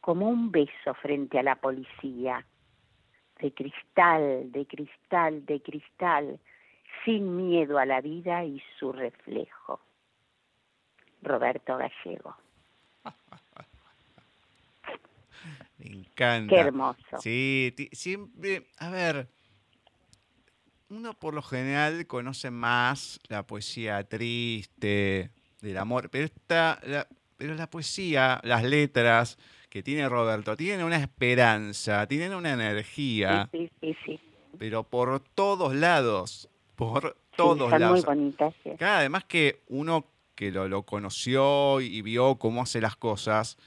[0.00, 2.46] como un beso frente a la policía,
[3.40, 6.40] de cristal, de cristal, de cristal,
[7.04, 9.80] sin miedo a la vida y su reflejo.
[11.22, 12.34] Roberto Gallego.
[15.78, 16.54] Me encanta.
[16.54, 17.18] Qué hermoso.
[17.20, 19.28] Sí, siempre, a ver,
[20.90, 25.30] uno por lo general conoce más la poesía triste,
[25.60, 29.38] del amor, pero esta, la, pero la poesía, las letras
[29.68, 34.16] que tiene Roberto, tienen una esperanza, tienen una energía, Sí, sí, sí.
[34.16, 34.20] sí.
[34.58, 38.04] pero por todos lados, por todos muy lados.
[38.04, 38.54] bonitas.
[38.64, 38.70] sí.
[38.78, 43.58] Claro, además que uno que lo, lo conoció y vio cómo hace las cosas,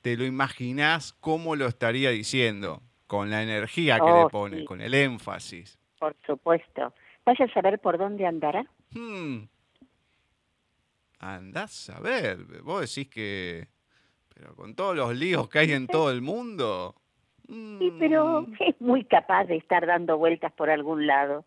[0.00, 4.80] te lo imaginás cómo lo estaría diciendo, con la energía que le Oh, pone, con
[4.80, 5.78] el énfasis.
[6.04, 6.92] Por supuesto.
[7.24, 8.66] Vaya a saber por dónde andará.
[8.92, 9.44] Hmm.
[11.18, 13.68] Andás a ver, vos decís que...
[14.34, 16.94] Pero con todos los líos que hay en todo el mundo...
[17.48, 21.46] Sí, pero es muy capaz de estar dando vueltas por algún lado.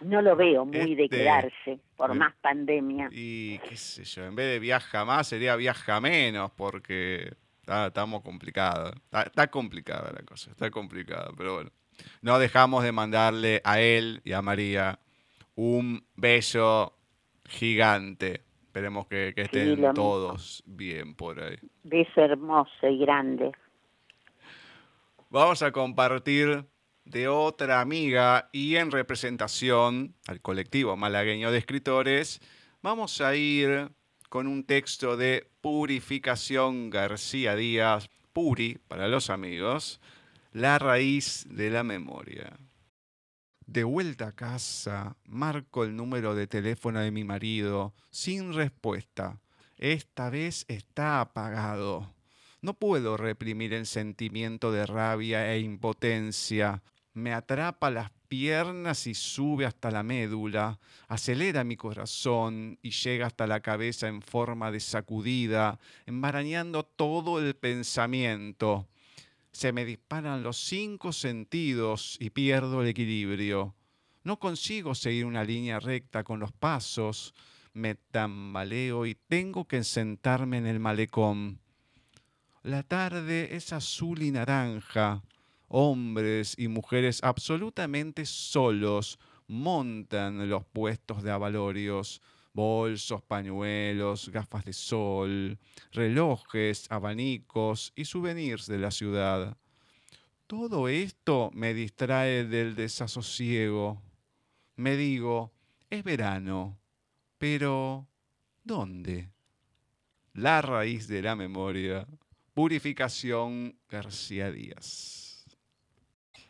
[0.00, 3.08] No lo veo muy de Este, quedarse, por el- más pandemia.
[3.12, 7.34] Y qué sé yo, en vez de viaja más sería viaja menos, porque
[7.66, 8.94] estamos complicados.
[8.96, 11.70] Está, está complicada la cosa, está complicada, pero bueno.
[12.22, 14.98] No dejamos de mandarle a él y a María
[15.54, 16.96] un beso
[17.46, 18.42] gigante.
[18.66, 21.56] Esperemos que, que estén todos bien por ahí.
[21.84, 23.52] Beso hermoso y grande.
[25.30, 26.64] Vamos a compartir
[27.04, 32.40] de otra amiga y en representación al colectivo malagueño de escritores,
[32.82, 33.90] vamos a ir
[34.28, 40.00] con un texto de Purificación García Díaz, Puri para los amigos,
[40.54, 42.56] La raíz de la memoria.
[43.66, 49.40] De vuelta a casa, marco el número de teléfono de mi marido sin respuesta.
[49.78, 52.14] Esta vez está apagado.
[52.60, 56.84] No puedo reprimir el sentimiento de rabia e impotencia.
[57.14, 60.78] Me atrapa las piernas y sube hasta la médula,
[61.08, 67.56] acelera mi corazón y llega hasta la cabeza en forma de sacudida, embarañando todo el
[67.56, 68.86] pensamiento.
[69.54, 73.76] Se me disparan los cinco sentidos y pierdo el equilibrio.
[74.24, 77.34] No consigo seguir una línea recta con los pasos.
[77.72, 81.60] Me tambaleo y tengo que sentarme en el malecón.
[82.64, 85.22] La tarde es azul y naranja.
[85.68, 92.22] Hombres y mujeres absolutamente solos montan los puestos de avalorios,
[92.54, 95.58] bolsos, pañuelos, gafas de sol,
[95.92, 99.58] relojes, abanicos y souvenirs de la ciudad.
[100.46, 104.00] Todo esto me distrae del desasosiego.
[104.76, 105.52] Me digo,
[105.90, 106.78] es verano,
[107.38, 108.06] pero
[108.62, 109.30] ¿dónde?
[110.32, 112.06] La raíz de la memoria.
[112.54, 115.44] Purificación García Díaz.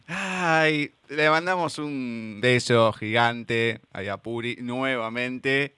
[0.07, 5.77] Ay, le mandamos un beso gigante a Yapuri nuevamente.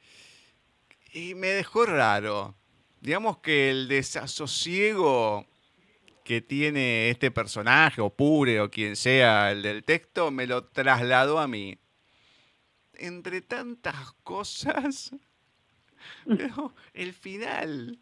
[1.17, 2.57] Y me dejó raro.
[3.01, 5.47] Digamos que el desasosiego
[6.25, 11.39] que tiene este personaje, o Pure, o quien sea el del texto, me lo trasladó
[11.39, 11.79] a mí.
[12.93, 15.17] Entre tantas cosas,
[16.27, 17.99] pero el final,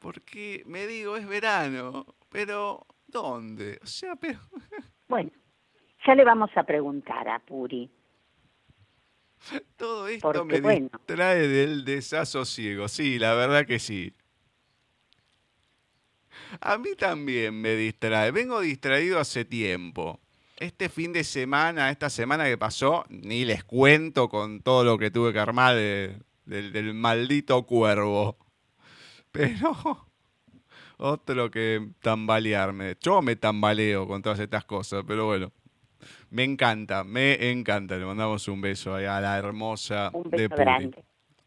[0.00, 3.78] porque me digo es verano, pero ¿dónde?
[3.80, 4.40] O sea, pero
[5.06, 5.30] Bueno,
[6.04, 7.88] ya le vamos a preguntar a Puri.
[9.76, 10.90] todo esto Porque, me bueno.
[10.92, 12.88] distrae del desasosiego.
[12.88, 14.12] Sí, la verdad que sí.
[16.60, 18.30] A mí también me distrae.
[18.30, 20.20] Vengo distraído hace tiempo.
[20.58, 25.10] Este fin de semana, esta semana que pasó, ni les cuento con todo lo que
[25.10, 26.16] tuve que armar de-
[26.46, 28.38] del, del maldito cuervo.
[29.32, 30.06] Pero
[30.98, 32.96] otro que tambalearme.
[33.00, 35.52] Yo me tambaleo con todas estas cosas, pero bueno.
[36.30, 37.96] Me encanta, me encanta.
[37.96, 40.62] Le mandamos un beso ahí a la hermosa Un de beso Puri.
[40.64, 41.04] grande.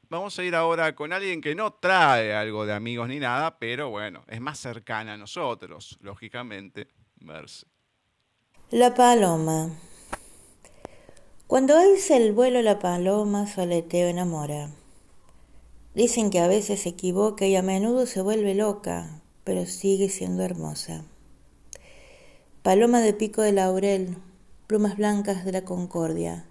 [0.10, 3.90] Vamos a ir ahora con alguien que no trae algo de amigos ni nada, pero
[3.92, 6.88] bueno, es más cercana a nosotros, lógicamente.
[7.20, 7.68] Merce.
[8.72, 9.70] La paloma.
[11.48, 14.70] Cuando alza el vuelo la paloma, su aleteo enamora.
[15.94, 20.44] Dicen que a veces se equivoca y a menudo se vuelve loca, pero sigue siendo
[20.44, 21.04] hermosa.
[22.62, 24.18] Paloma de pico de laurel,
[24.70, 26.46] plumas blancas de la concordia,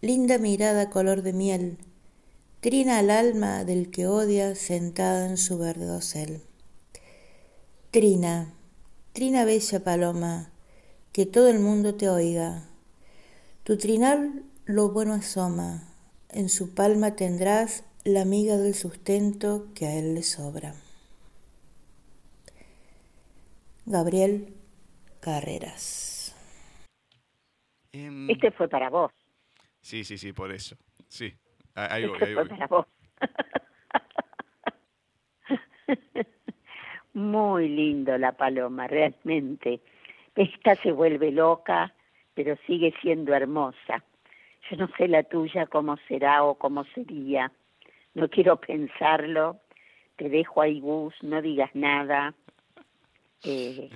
[0.00, 1.76] linda mirada color de miel,
[2.60, 6.42] trina al alma del que odia sentada en su verde dosel.
[7.90, 8.54] Trina,
[9.12, 10.52] trina bella paloma,
[11.10, 12.68] que todo el mundo te oiga.
[13.64, 14.20] Tu trinar
[14.64, 15.92] lo bueno asoma,
[16.28, 20.76] en su palma tendrás la miga del sustento que a él le sobra.
[23.84, 24.54] Gabriel
[25.18, 26.21] Carreras.
[27.92, 29.12] Em, Este fue para vos.
[29.80, 30.76] Sí, sí, sí, por eso.
[31.08, 31.32] Sí,
[31.74, 32.48] ahí voy, Este ahí fue voy.
[32.50, 32.86] para vos.
[37.14, 39.80] Muy lindo la paloma, realmente.
[40.34, 41.94] Esta se vuelve loca,
[42.34, 44.02] pero sigue siendo hermosa.
[44.70, 47.52] Yo no sé la tuya cómo será o cómo sería.
[48.14, 49.60] No quiero pensarlo.
[50.16, 52.34] Te dejo ahí, Gus, no digas nada.
[53.44, 53.90] Eh,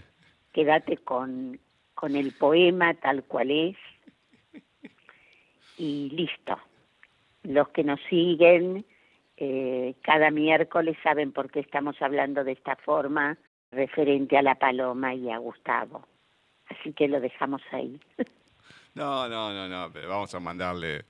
[0.53, 1.59] quédate con,
[1.97, 3.77] con el poema tal cual es.
[5.77, 6.57] Y listo.
[7.43, 8.85] Los que nos siguen
[9.37, 13.37] eh, cada miércoles saben por qué estamos hablando de esta forma
[13.71, 16.07] referente a la paloma y a Gustavo.
[16.69, 17.99] Así que lo dejamos ahí.
[18.95, 21.05] No, no, no, no, pero vamos a mandarle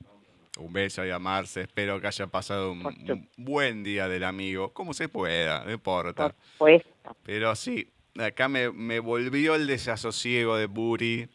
[0.58, 1.60] un beso y a Marce.
[1.60, 6.34] Espero que haya pasado un, un buen día del amigo, como se pueda, no importa.
[6.58, 6.82] Por
[7.22, 7.88] Pero sí,
[8.20, 11.28] acá me, me volvió el desasosiego de Buri.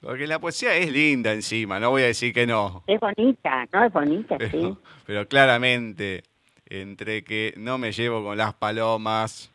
[0.00, 2.84] Porque la poesía es linda encima, no voy a decir que no.
[2.86, 3.84] Es bonita, ¿no?
[3.84, 4.74] Es bonita, sí.
[5.04, 6.22] Pero claramente,
[6.66, 9.52] entre que no me llevo con las palomas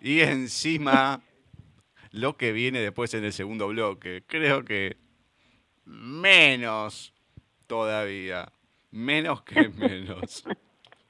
[0.00, 1.20] y encima
[2.12, 4.96] lo que viene después en el segundo bloque, creo que
[5.84, 7.12] menos
[7.66, 8.48] todavía,
[8.90, 10.44] menos que menos.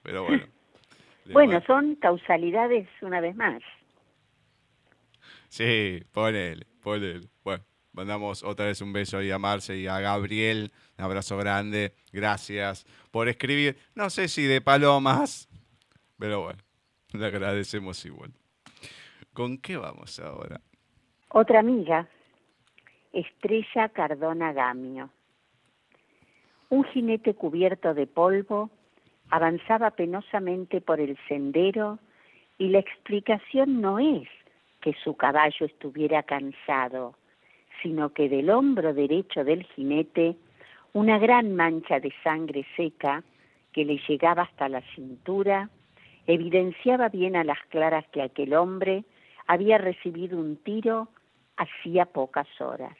[0.03, 0.47] Pero bueno.
[1.33, 3.63] Bueno, son causalidades una vez más.
[5.49, 7.29] Sí, ponele, ponele.
[7.43, 7.65] Bueno.
[7.95, 10.73] Mandamos otra vez un beso ahí a Marce y a Gabriel.
[10.99, 11.95] Un abrazo grande.
[12.13, 13.77] Gracias por escribir.
[13.95, 15.49] No sé si de palomas,
[16.19, 16.59] pero bueno,
[17.13, 18.33] le agradecemos igual.
[19.33, 20.61] ¿Con qué vamos ahora?
[21.29, 22.09] Otra amiga,
[23.13, 25.11] Estrella Cardona Gamio.
[26.71, 28.71] Un jinete cubierto de polvo
[29.31, 32.01] avanzaba penosamente por el sendero
[32.59, 34.29] y la explicación no es
[34.85, 37.15] que su caballo estuviera cansado
[37.83, 40.37] sino que del hombro derecho del jinete
[40.93, 43.25] una gran mancha de sangre seca
[43.73, 45.71] que le llegaba hasta la cintura
[46.27, 49.05] evidenciaba bien a las claras que aquel hombre
[49.47, 51.09] había recibido un tiro
[51.57, 52.97] hacía pocas horas.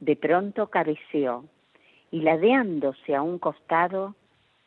[0.00, 1.46] De pronto cabeceó
[2.10, 4.14] y ladeándose a un costado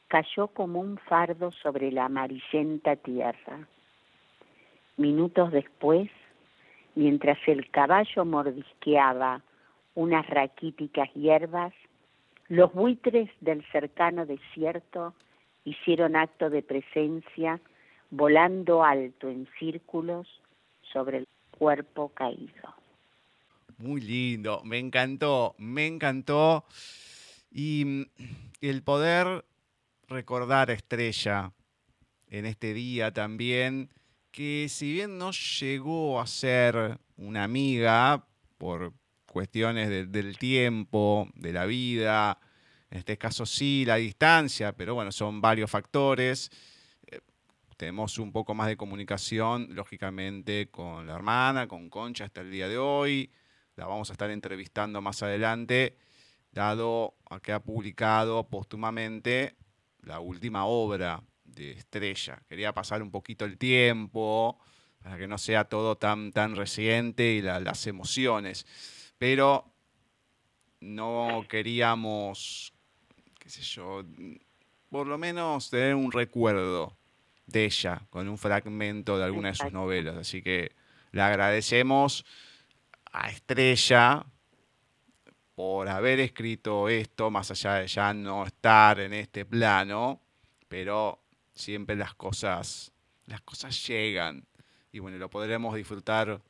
[0.08, 3.68] cayó como un fardo sobre la amarillenta tierra.
[5.02, 6.12] Minutos después
[6.93, 9.41] mientras el caballo mordisqueaba
[9.95, 11.74] unas raquíticas hierbas,
[12.49, 15.16] los buitres del cercano desierto
[15.66, 17.60] hicieron acto de presencia
[18.12, 20.28] volando alto en círculos
[20.93, 21.28] sobre el
[21.58, 22.76] cuerpo caído.
[23.80, 26.66] Muy lindo, me encantó, me encantó.
[27.52, 28.04] Y mm,
[28.62, 29.45] el poder
[30.08, 31.54] recordar a Estrella
[32.30, 33.89] en este día también
[34.32, 38.26] que si bien no llegó a ser una amiga
[38.58, 38.94] por
[39.26, 42.40] cuestiones del tiempo, de la vida,
[42.90, 46.50] en este caso sí, la distancia, pero bueno, son varios factores.
[47.08, 47.20] Eh,
[47.78, 52.68] tenemos un poco más de comunicación, lógicamente, con la hermana, con Concha hasta el día
[52.68, 53.32] de hoy.
[53.76, 55.98] La vamos a estar entrevistando más adelante,
[56.52, 59.56] dado a que ha publicado póstumamente
[60.02, 61.24] la última obra
[61.54, 62.41] de estrella.
[62.47, 64.60] Quería pasar un poquito el tiempo
[65.02, 68.66] para que no sea todo tan, tan reciente y las emociones.
[69.18, 69.66] Pero
[70.80, 72.74] no queríamos,
[73.39, 74.04] qué sé yo,
[74.89, 76.97] por lo menos tener un recuerdo
[77.45, 80.16] de ella con un fragmento de alguna de sus novelas.
[80.18, 80.72] Así que
[81.12, 82.26] le agradecemos
[83.12, 84.26] a Estrella
[85.56, 90.22] por haber escrito esto, más allá de ya no estar en este plano,
[90.68, 91.20] pero
[91.54, 92.91] siempre las cosas,
[93.26, 94.45] las cosas llegan.
[94.91, 96.41] Y bueno, lo podremos disfrutar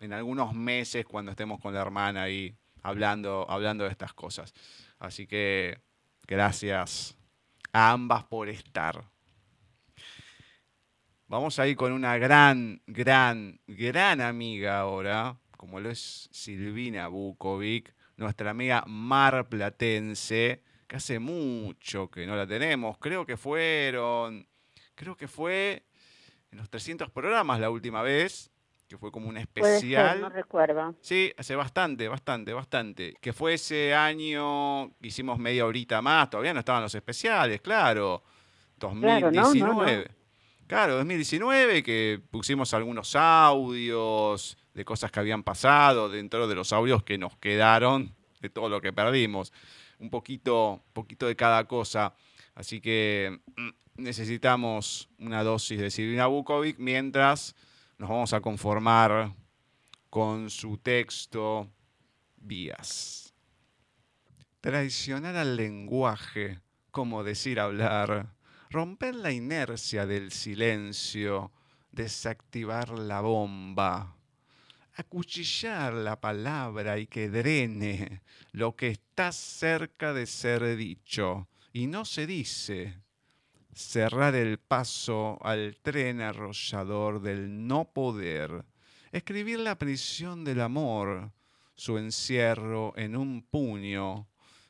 [0.00, 4.52] en algunos meses cuando estemos con la hermana ahí hablando, hablando de estas cosas.
[4.98, 5.78] Así que
[6.26, 7.16] gracias
[7.72, 9.04] a ambas por estar.
[11.28, 17.92] Vamos a ir con una gran, gran, gran amiga ahora, como lo es Silvina Bukovic,
[18.16, 22.98] nuestra amiga mar platense, que hace mucho que no la tenemos.
[22.98, 24.46] Creo que fueron
[24.96, 25.84] creo que fue
[26.50, 28.50] en los 300 programas la última vez,
[28.88, 30.20] que fue como un especial.
[30.20, 30.96] no recuerdo.
[31.00, 33.14] Sí, hace bastante, bastante, bastante.
[33.20, 38.24] Que fue ese año, hicimos media horita más, todavía no estaban los especiales, claro.
[38.78, 40.10] 2019.
[40.66, 47.04] Claro, 2019, que pusimos algunos audios de cosas que habían pasado dentro de los audios
[47.04, 49.52] que nos quedaron de todo lo que perdimos.
[49.98, 52.14] Un poquito, poquito de cada cosa.
[52.54, 57.54] Así que mm, necesitamos una dosis de Silvina Bukovic mientras
[57.98, 59.34] nos vamos a conformar
[60.10, 61.70] con su texto
[62.36, 63.34] Vías.
[64.60, 68.34] Traicionar al lenguaje, como decir hablar,
[68.70, 71.52] romper la inercia del silencio,
[71.92, 74.15] desactivar la bomba,
[74.96, 78.22] acuchillar la palabra y que drene
[78.52, 82.98] lo que está cerca de ser dicho y no se dice.
[83.74, 88.64] Cerrar el paso al tren arrollador del no poder.
[89.12, 91.30] Escribir la prisión del amor,
[91.74, 94.28] su encierro en un puño,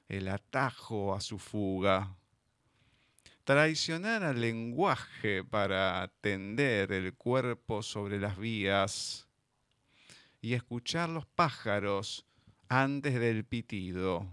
[0.09, 2.17] el atajo a su fuga.
[3.45, 9.26] Traicionar al lenguaje para tender el cuerpo sobre las vías
[10.41, 12.27] y escuchar los pájaros
[12.69, 14.27] antes del pitido.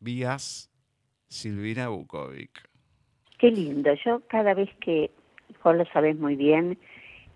[0.00, 0.70] Vías
[1.28, 2.68] Silvina Bukovic.
[3.38, 3.92] Qué lindo.
[4.04, 5.10] Yo cada vez que,
[5.64, 6.78] vos lo sabés muy bien,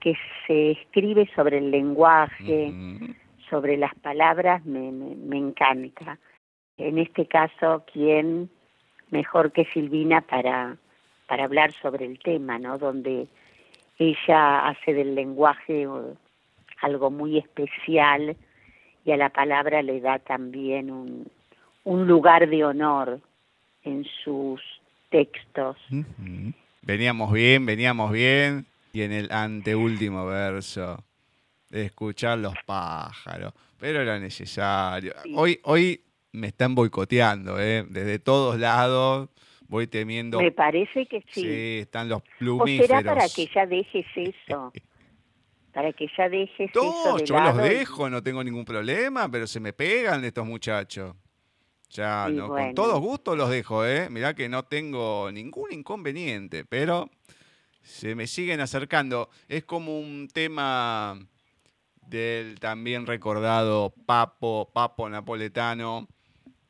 [0.00, 0.14] que
[0.46, 2.72] se escribe sobre el lenguaje,
[3.48, 6.18] sobre las palabras, me, me, encanta.
[6.76, 8.50] En este caso, ¿quién
[9.10, 10.76] mejor que Silvina para,
[11.26, 12.78] para hablar sobre el tema, ¿no?
[12.78, 13.28] Donde
[13.98, 15.86] ella hace del lenguaje
[16.80, 18.36] algo muy especial
[19.04, 21.30] y a la palabra le da también un,
[21.84, 23.20] un lugar de honor
[23.84, 24.60] en sus
[25.10, 25.76] textos.
[26.82, 31.02] Veníamos bien, veníamos bien, y en el anteúltimo verso,
[31.70, 35.14] escuchar los pájaros, pero era necesario.
[35.34, 36.00] Hoy, hoy
[36.32, 37.84] me están boicoteando, ¿eh?
[37.88, 39.30] desde todos lados.
[39.68, 40.40] Voy temiendo.
[40.40, 41.40] Me parece que sí.
[41.40, 42.84] Sí, están los plumíferos.
[42.84, 44.72] ¿O será para que ya dejes eso?
[45.76, 47.24] para que ya dejes no, eso.
[47.26, 51.14] yo los dejo, no tengo ningún problema, pero se me pegan estos muchachos.
[51.90, 54.08] Ya, no, con todos gustos los dejo, ¿eh?
[54.08, 57.10] Mirá que no tengo ningún inconveniente, pero
[57.82, 59.28] se me siguen acercando.
[59.48, 61.18] Es como un tema
[62.06, 66.08] del también recordado Papo, Papo Napoletano,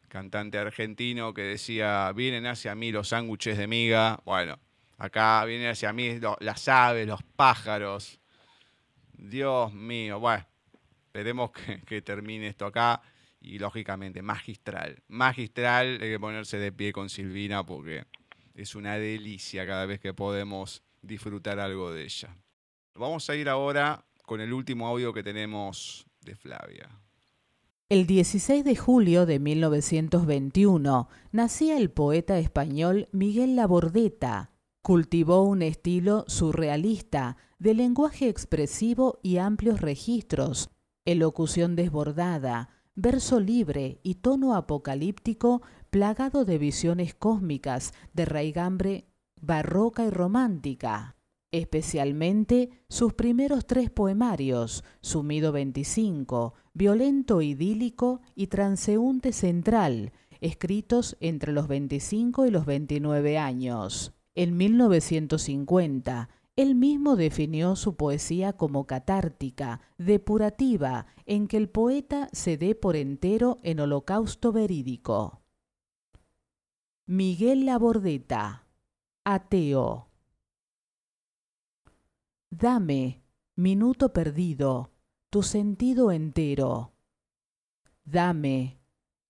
[0.08, 4.18] cantante argentino, que decía, vienen hacia mí los sándwiches de miga.
[4.24, 4.58] Bueno,
[4.98, 8.18] acá vienen hacia mí las aves, los pájaros.
[9.16, 10.46] Dios mío, bueno,
[11.06, 11.50] esperemos
[11.86, 13.02] que termine esto acá
[13.40, 15.02] y lógicamente magistral.
[15.08, 18.04] Magistral, hay que ponerse de pie con Silvina porque
[18.54, 22.36] es una delicia cada vez que podemos disfrutar algo de ella.
[22.94, 26.88] Vamos a ir ahora con el último audio que tenemos de Flavia.
[27.88, 34.50] El 16 de julio de 1921 nacía el poeta español Miguel Labordeta.
[34.86, 40.70] Cultivó un estilo surrealista de lenguaje expresivo y amplios registros,
[41.04, 45.60] elocución desbordada, verso libre y tono apocalíptico
[45.90, 49.08] plagado de visiones cósmicas de raigambre
[49.40, 51.16] barroca y romántica,
[51.50, 61.66] especialmente sus primeros tres poemarios, Sumido 25, Violento idílico y Transeúnte central, escritos entre los
[61.66, 64.15] 25 y los 29 años.
[64.36, 72.58] En 1950, él mismo definió su poesía como catártica, depurativa, en que el poeta se
[72.58, 75.40] dé por entero en holocausto verídico.
[77.06, 78.66] Miguel Labordeta,
[79.24, 80.10] ateo.
[82.50, 83.22] Dame,
[83.54, 84.92] minuto perdido,
[85.30, 86.92] tu sentido entero.
[88.04, 88.80] Dame,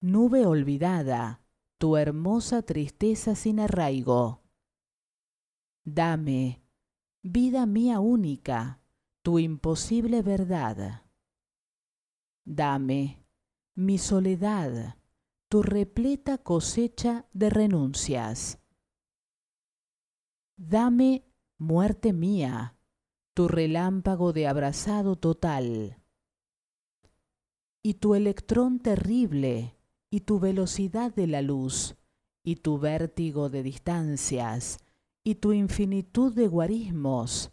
[0.00, 1.42] nube olvidada,
[1.78, 4.45] tu hermosa tristeza sin arraigo.
[5.88, 6.64] Dame,
[7.22, 8.80] vida mía única,
[9.22, 11.04] tu imposible verdad.
[12.44, 13.24] Dame,
[13.76, 14.96] mi soledad,
[15.48, 18.58] tu repleta cosecha de renuncias.
[20.56, 21.24] Dame,
[21.56, 22.76] muerte mía,
[23.32, 26.02] tu relámpago de abrazado total.
[27.80, 29.76] Y tu electrón terrible,
[30.10, 31.94] y tu velocidad de la luz,
[32.42, 34.80] y tu vértigo de distancias,
[35.26, 37.50] y tu infinitud de guarismos,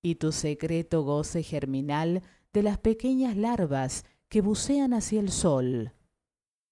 [0.00, 2.22] y tu secreto goce germinal
[2.52, 5.92] de las pequeñas larvas que bucean hacia el sol,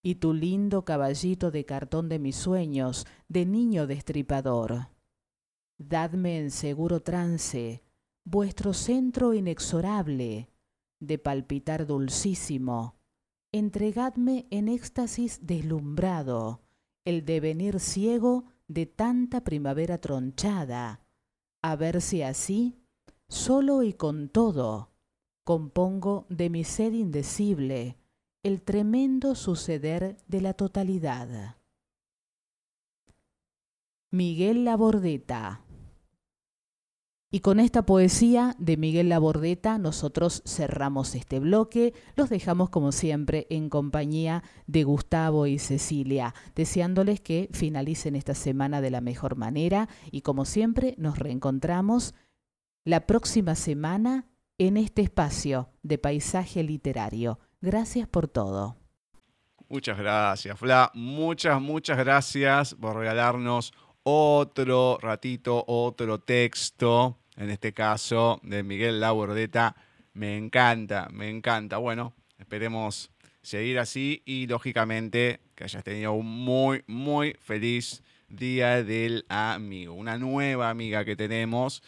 [0.00, 4.90] y tu lindo caballito de cartón de mis sueños, de niño destripador.
[5.76, 7.82] Dadme en seguro trance
[8.22, 10.50] vuestro centro inexorable,
[11.00, 12.94] de palpitar dulcísimo,
[13.50, 16.60] entregadme en éxtasis deslumbrado,
[17.04, 21.00] el devenir ciego de tanta primavera tronchada,
[21.62, 22.78] a ver si así,
[23.28, 24.90] solo y con todo,
[25.44, 27.98] compongo de mi sed indecible
[28.42, 31.56] el tremendo suceder de la totalidad.
[34.10, 35.63] Miguel Labordeta
[37.34, 41.92] Y con esta poesía de Miguel Labordeta nosotros cerramos este bloque.
[42.14, 48.80] Los dejamos como siempre en compañía de Gustavo y Cecilia, deseándoles que finalicen esta semana
[48.80, 52.14] de la mejor manera y como siempre nos reencontramos
[52.84, 57.40] la próxima semana en este espacio de paisaje literario.
[57.60, 58.76] Gracias por todo.
[59.68, 60.92] Muchas gracias, Fla.
[60.94, 63.72] Muchas, muchas gracias por regalarnos
[64.04, 69.76] otro ratito, otro texto en este caso de Miguel Labordeta.
[70.12, 71.78] Me encanta, me encanta.
[71.78, 73.10] Bueno, esperemos
[73.42, 79.94] seguir así y lógicamente que hayas tenido un muy, muy feliz día del amigo.
[79.94, 81.82] Una nueva amiga que tenemos.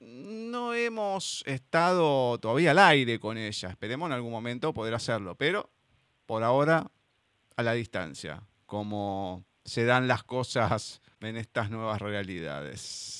[0.00, 3.70] No hemos estado todavía al aire con ella.
[3.70, 5.70] Esperemos en algún momento poder hacerlo, pero
[6.26, 6.90] por ahora
[7.56, 13.15] a la distancia, como se dan las cosas en estas nuevas realidades.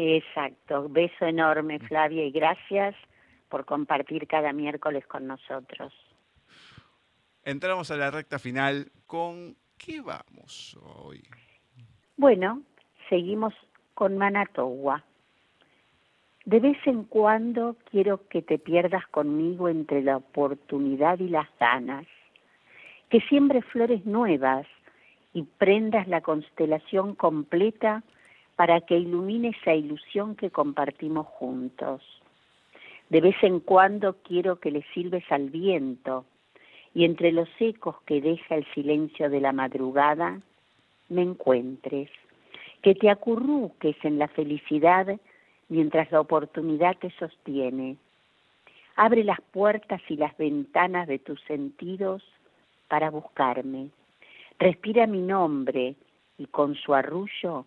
[0.00, 0.88] Exacto.
[0.88, 2.94] Beso enorme, Flavia, y gracias
[3.48, 5.92] por compartir cada miércoles con nosotros.
[7.42, 8.92] Entramos a la recta final.
[9.06, 11.24] ¿Con qué vamos hoy?
[12.16, 12.62] Bueno,
[13.08, 13.52] seguimos
[13.94, 15.02] con Manatowa.
[16.44, 22.06] De vez en cuando quiero que te pierdas conmigo entre la oportunidad y las ganas,
[23.10, 24.66] que siembres flores nuevas
[25.32, 28.04] y prendas la constelación completa
[28.58, 32.02] para que ilumine esa ilusión que compartimos juntos.
[33.08, 36.24] De vez en cuando quiero que le sirves al viento
[36.92, 40.40] y entre los ecos que deja el silencio de la madrugada,
[41.08, 42.10] me encuentres,
[42.82, 45.06] que te acurruques en la felicidad
[45.68, 47.96] mientras la oportunidad te sostiene.
[48.96, 52.24] Abre las puertas y las ventanas de tus sentidos
[52.88, 53.90] para buscarme.
[54.58, 55.94] Respira mi nombre
[56.38, 57.64] y con su arrullo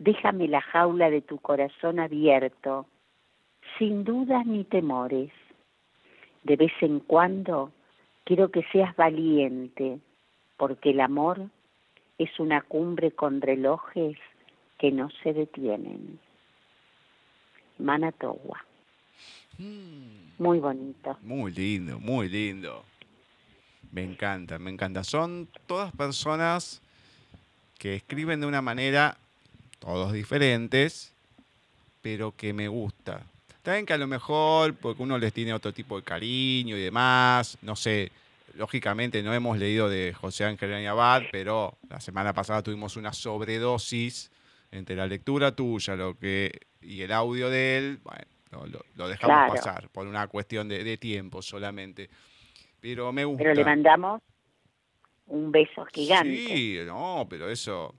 [0.00, 2.86] déjame la jaula de tu corazón abierto,
[3.78, 5.30] sin dudas ni temores.
[6.42, 7.70] De vez en cuando
[8.24, 10.00] quiero que seas valiente,
[10.56, 11.48] porque el amor
[12.18, 14.16] es una cumbre con relojes
[14.78, 16.18] que no se detienen.
[17.78, 18.64] Manatowa.
[19.58, 20.30] Mm.
[20.38, 21.18] Muy bonito.
[21.20, 22.84] Muy lindo, muy lindo.
[23.92, 25.04] Me encanta, me encanta.
[25.04, 26.80] Son todas personas
[27.78, 29.18] que escriben de una manera
[29.80, 31.12] todos diferentes,
[32.00, 33.22] pero que me gusta.
[33.62, 37.58] También que a lo mejor, porque uno les tiene otro tipo de cariño y demás,
[37.62, 38.10] no sé,
[38.54, 44.30] lógicamente no hemos leído de José Ángel Abad, pero la semana pasada tuvimos una sobredosis
[44.70, 49.88] entre la lectura tuya lo que, y el audio de él, bueno, lo, dejamos pasar
[49.90, 52.08] por una cuestión de, de, tiempo solamente.
[52.80, 53.42] Pero me gusta.
[53.42, 54.22] Pero le mandamos
[55.26, 56.46] un beso gigante.
[56.46, 57.94] Sí, no, pero eso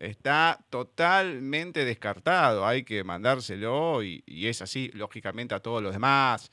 [0.00, 2.66] está totalmente descartado.
[2.66, 6.50] Hay que mandárselo y, es así, lógicamente, a todos los demás.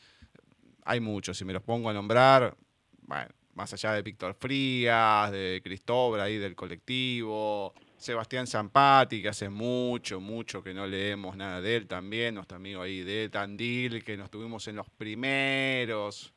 [0.83, 2.55] Hay muchos, si me los pongo a nombrar,
[3.01, 9.49] bueno, más allá de Víctor Frías, de Cristóbal ahí del colectivo, Sebastián Zampati, que hace
[9.49, 14.17] mucho, mucho que no leemos nada de él también, nuestro amigo ahí de Tandil, que
[14.17, 16.33] nos tuvimos en los primeros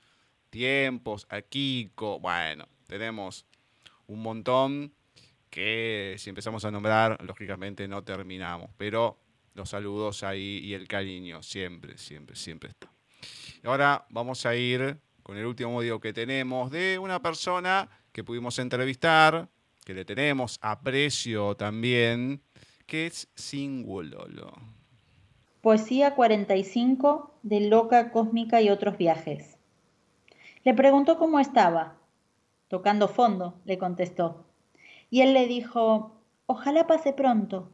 [0.49, 3.47] tiempos, a Kiko, bueno, tenemos
[4.07, 4.93] un montón
[5.51, 9.19] que si empezamos a nombrar, lógicamente no terminamos, pero
[9.55, 12.91] los saludos ahí y el cariño siempre, siempre, siempre está.
[13.65, 18.59] ahora vamos a ir con el último audio que tenemos de una persona que pudimos
[18.59, 19.49] entrevistar,
[19.85, 22.43] que le tenemos aprecio también,
[22.87, 24.53] que es Singulolo.
[25.61, 29.59] Poesía 45 de Loca Cósmica y otros viajes.
[30.65, 31.97] Le preguntó cómo estaba.
[32.69, 34.50] Tocando fondo, le contestó.
[35.11, 37.73] Y él le dijo, ojalá pase pronto.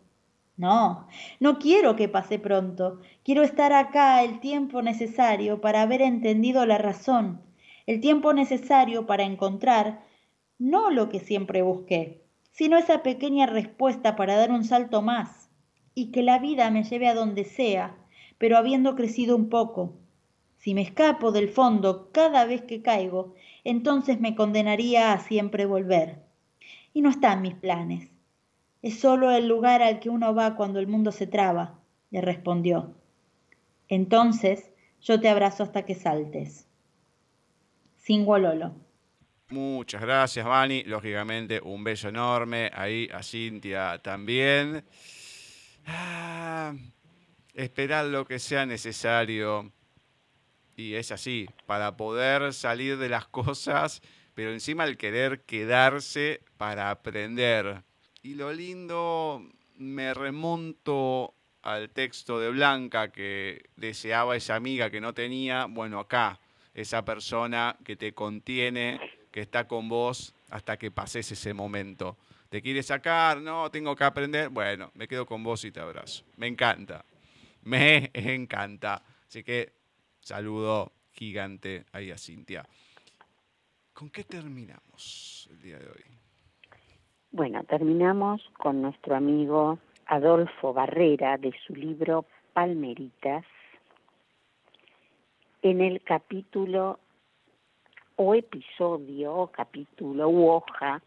[0.56, 1.06] No,
[1.38, 3.00] no quiero que pase pronto.
[3.22, 7.42] Quiero estar acá el tiempo necesario para haber entendido la razón,
[7.86, 10.02] el tiempo necesario para encontrar
[10.58, 15.50] no lo que siempre busqué, sino esa pequeña respuesta para dar un salto más
[15.94, 17.98] y que la vida me lleve a donde sea,
[18.38, 19.98] pero habiendo crecido un poco.
[20.56, 26.25] Si me escapo del fondo cada vez que caigo, entonces me condenaría a siempre volver
[26.96, 28.10] y no está en mis planes.
[28.80, 31.78] Es solo el lugar al que uno va cuando el mundo se traba,
[32.08, 32.96] le respondió.
[33.86, 34.70] Entonces
[35.02, 36.66] yo te abrazo hasta que saltes.
[37.96, 38.74] Singololo.
[39.50, 40.84] Muchas gracias, Vani.
[40.84, 44.82] Lógicamente, un beso enorme ahí a Cintia también.
[45.84, 46.72] Ah,
[47.52, 49.70] esperar lo que sea necesario.
[50.76, 54.00] Y es así, para poder salir de las cosas
[54.36, 57.82] pero encima el querer quedarse para aprender.
[58.22, 59.42] Y lo lindo,
[59.78, 61.32] me remonto
[61.62, 66.38] al texto de Blanca que deseaba esa amiga que no tenía, bueno, acá,
[66.74, 72.18] esa persona que te contiene, que está con vos hasta que pases ese momento.
[72.50, 73.40] ¿Te quieres sacar?
[73.40, 74.50] No, tengo que aprender.
[74.50, 76.24] Bueno, me quedo con vos y te abrazo.
[76.36, 77.06] Me encanta.
[77.62, 79.02] Me encanta.
[79.26, 79.72] Así que
[80.20, 82.68] saludo gigante ahí a Cintia.
[83.96, 86.04] ¿Con qué terminamos el día de hoy?
[87.30, 93.46] Bueno, terminamos con nuestro amigo Adolfo Barrera de su libro Palmeritas
[95.62, 97.00] en el capítulo
[98.16, 101.00] o episodio o capítulo u hoja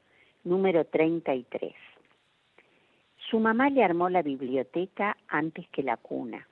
[0.43, 1.75] número 33.
[3.29, 6.47] Su mamá le armó la biblioteca antes que la cuna.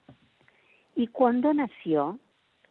[0.95, 2.19] Y cuando nació,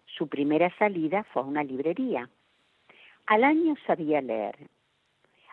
[0.04, 2.30] su primera salida fue a una librería.
[3.26, 4.56] Al año sabía leer.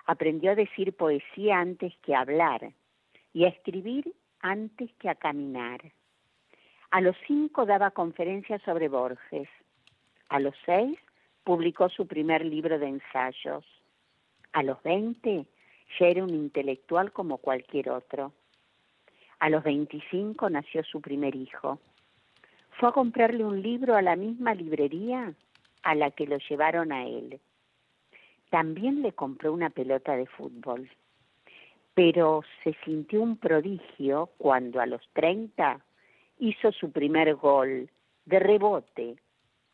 [0.05, 2.71] Aprendió a decir poesía antes que hablar
[3.33, 5.81] y a escribir antes que a caminar.
[6.91, 9.49] A los cinco daba conferencias sobre Borges.
[10.29, 10.99] A los seis
[11.43, 13.65] publicó su primer libro de ensayos.
[14.51, 15.47] A los veinte
[15.97, 18.33] ya era un intelectual como cualquier otro.
[19.39, 21.79] A los 25 nació su primer hijo.
[22.79, 25.33] Fue a comprarle un libro a la misma librería
[25.81, 27.41] a la que lo llevaron a él.
[28.53, 30.87] También le compró una pelota de fútbol.
[31.95, 35.83] Pero se sintió un prodigio cuando a los 30
[36.37, 37.89] hizo su primer gol
[38.25, 39.15] de rebote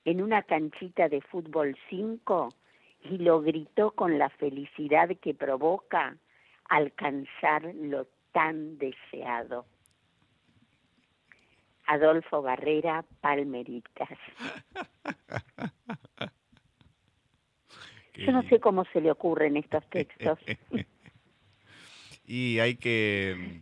[0.06, 2.54] en una canchita de fútbol 5
[3.04, 6.16] y lo gritó con la felicidad que provoca
[6.70, 9.66] alcanzar lo tan deseado.
[11.86, 14.18] Adolfo Barrera Palmeritas.
[18.26, 20.40] Yo no sé cómo se le ocurren estos textos.
[22.26, 23.62] y hay que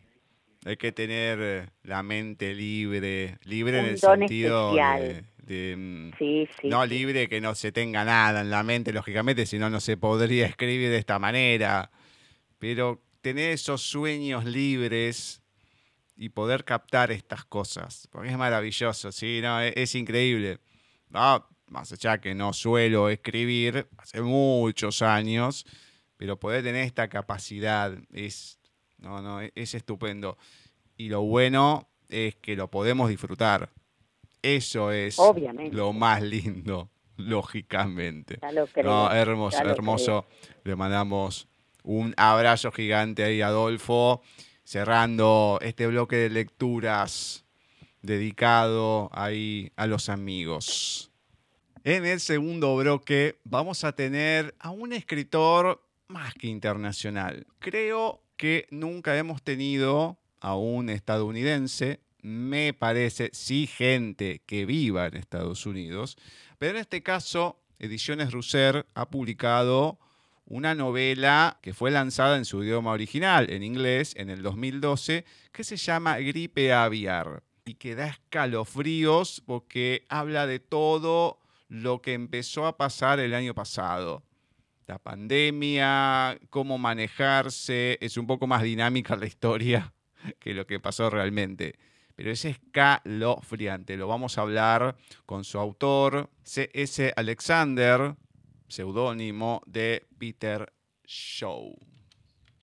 [0.65, 6.67] hay que tener la mente libre, libre en el sentido de, de, mm, Sí, sí.
[6.67, 9.95] no libre que no se tenga nada en la mente, lógicamente, si no, no se
[9.95, 11.89] podría escribir de esta manera.
[12.59, 15.41] Pero tener esos sueños libres
[16.17, 19.39] y poder captar estas cosas, porque es maravilloso, ¿sí?
[19.41, 20.59] No, es, es increíble.
[21.09, 25.65] No, más allá que no suelo escribir hace muchos años,
[26.17, 28.59] pero poder tener esta capacidad es,
[28.97, 30.37] no, no, es, es estupendo.
[30.97, 33.69] Y lo bueno es que lo podemos disfrutar.
[34.41, 35.75] Eso es Obviamente.
[35.75, 38.39] lo más lindo, lógicamente.
[38.41, 40.25] Ya lo creo, No, hermoso, hermoso.
[40.63, 41.47] Le mandamos
[41.83, 44.21] un abrazo gigante ahí Adolfo,
[44.63, 47.45] cerrando este bloque de lecturas
[48.01, 51.11] dedicado ahí a los amigos.
[51.89, 57.47] En el segundo bloque vamos a tener a un escritor más que internacional.
[57.59, 65.15] Creo que nunca hemos tenido a un estadounidense, me parece, sí gente que viva en
[65.15, 66.17] Estados Unidos,
[66.57, 69.97] pero en este caso, Ediciones Russer ha publicado
[70.45, 75.23] una novela que fue lanzada en su idioma original, en inglés, en el 2012,
[75.53, 82.13] que se llama Gripe Aviar y que da escalofríos porque habla de todo lo que
[82.13, 84.23] empezó a pasar el año pasado.
[84.85, 89.93] La pandemia, cómo manejarse, es un poco más dinámica la historia
[90.39, 91.75] que lo que pasó realmente.
[92.15, 93.97] Pero es escalofriante.
[93.97, 94.95] Lo vamos a hablar
[95.25, 97.13] con su autor, C.S.
[97.15, 98.15] Alexander,
[98.67, 100.73] seudónimo de Peter
[101.05, 101.75] Shaw.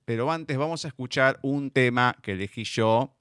[0.04, 3.16] Pero antes vamos a escuchar un tema que elegí yo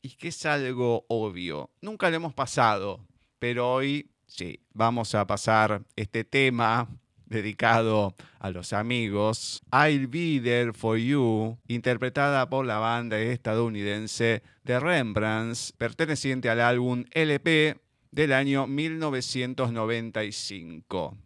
[0.00, 1.70] y que es algo obvio.
[1.80, 3.04] Nunca lo hemos pasado,
[3.38, 6.88] pero hoy sí, vamos a pasar este tema
[7.26, 14.80] dedicado a los amigos, I'll Be There For You, interpretada por la banda estadounidense The
[14.80, 21.18] Rembrandts, perteneciente al álbum LP del año 1995.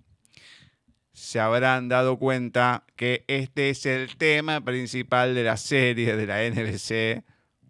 [1.13, 6.49] Se habrán dado cuenta que este es el tema principal de la serie de la
[6.49, 7.23] NBC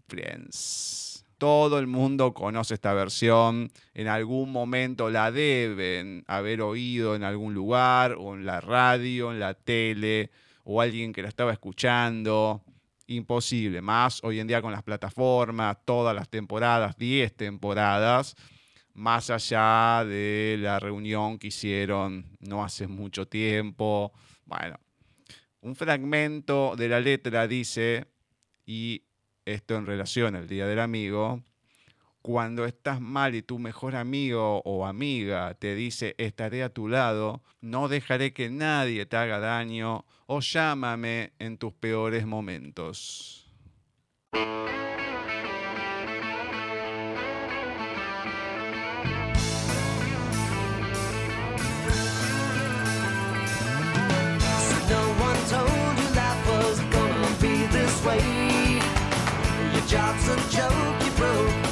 [0.06, 1.09] Friends.
[1.40, 7.54] Todo el mundo conoce esta versión, en algún momento la deben haber oído en algún
[7.54, 10.30] lugar, o en la radio, en la tele,
[10.64, 12.62] o alguien que la estaba escuchando.
[13.06, 18.36] Imposible, más hoy en día con las plataformas, todas las temporadas, 10 temporadas,
[18.92, 24.12] más allá de la reunión que hicieron no hace mucho tiempo.
[24.44, 24.78] Bueno,
[25.62, 28.08] un fragmento de la letra dice,
[28.66, 29.04] y
[29.52, 31.42] esto en relación al Día del Amigo,
[32.22, 37.42] cuando estás mal y tu mejor amigo o amiga te dice estaré a tu lado,
[37.60, 43.40] no dejaré que nadie te haga daño o llámame en tus peores momentos.
[59.90, 61.69] job's a joke you broke.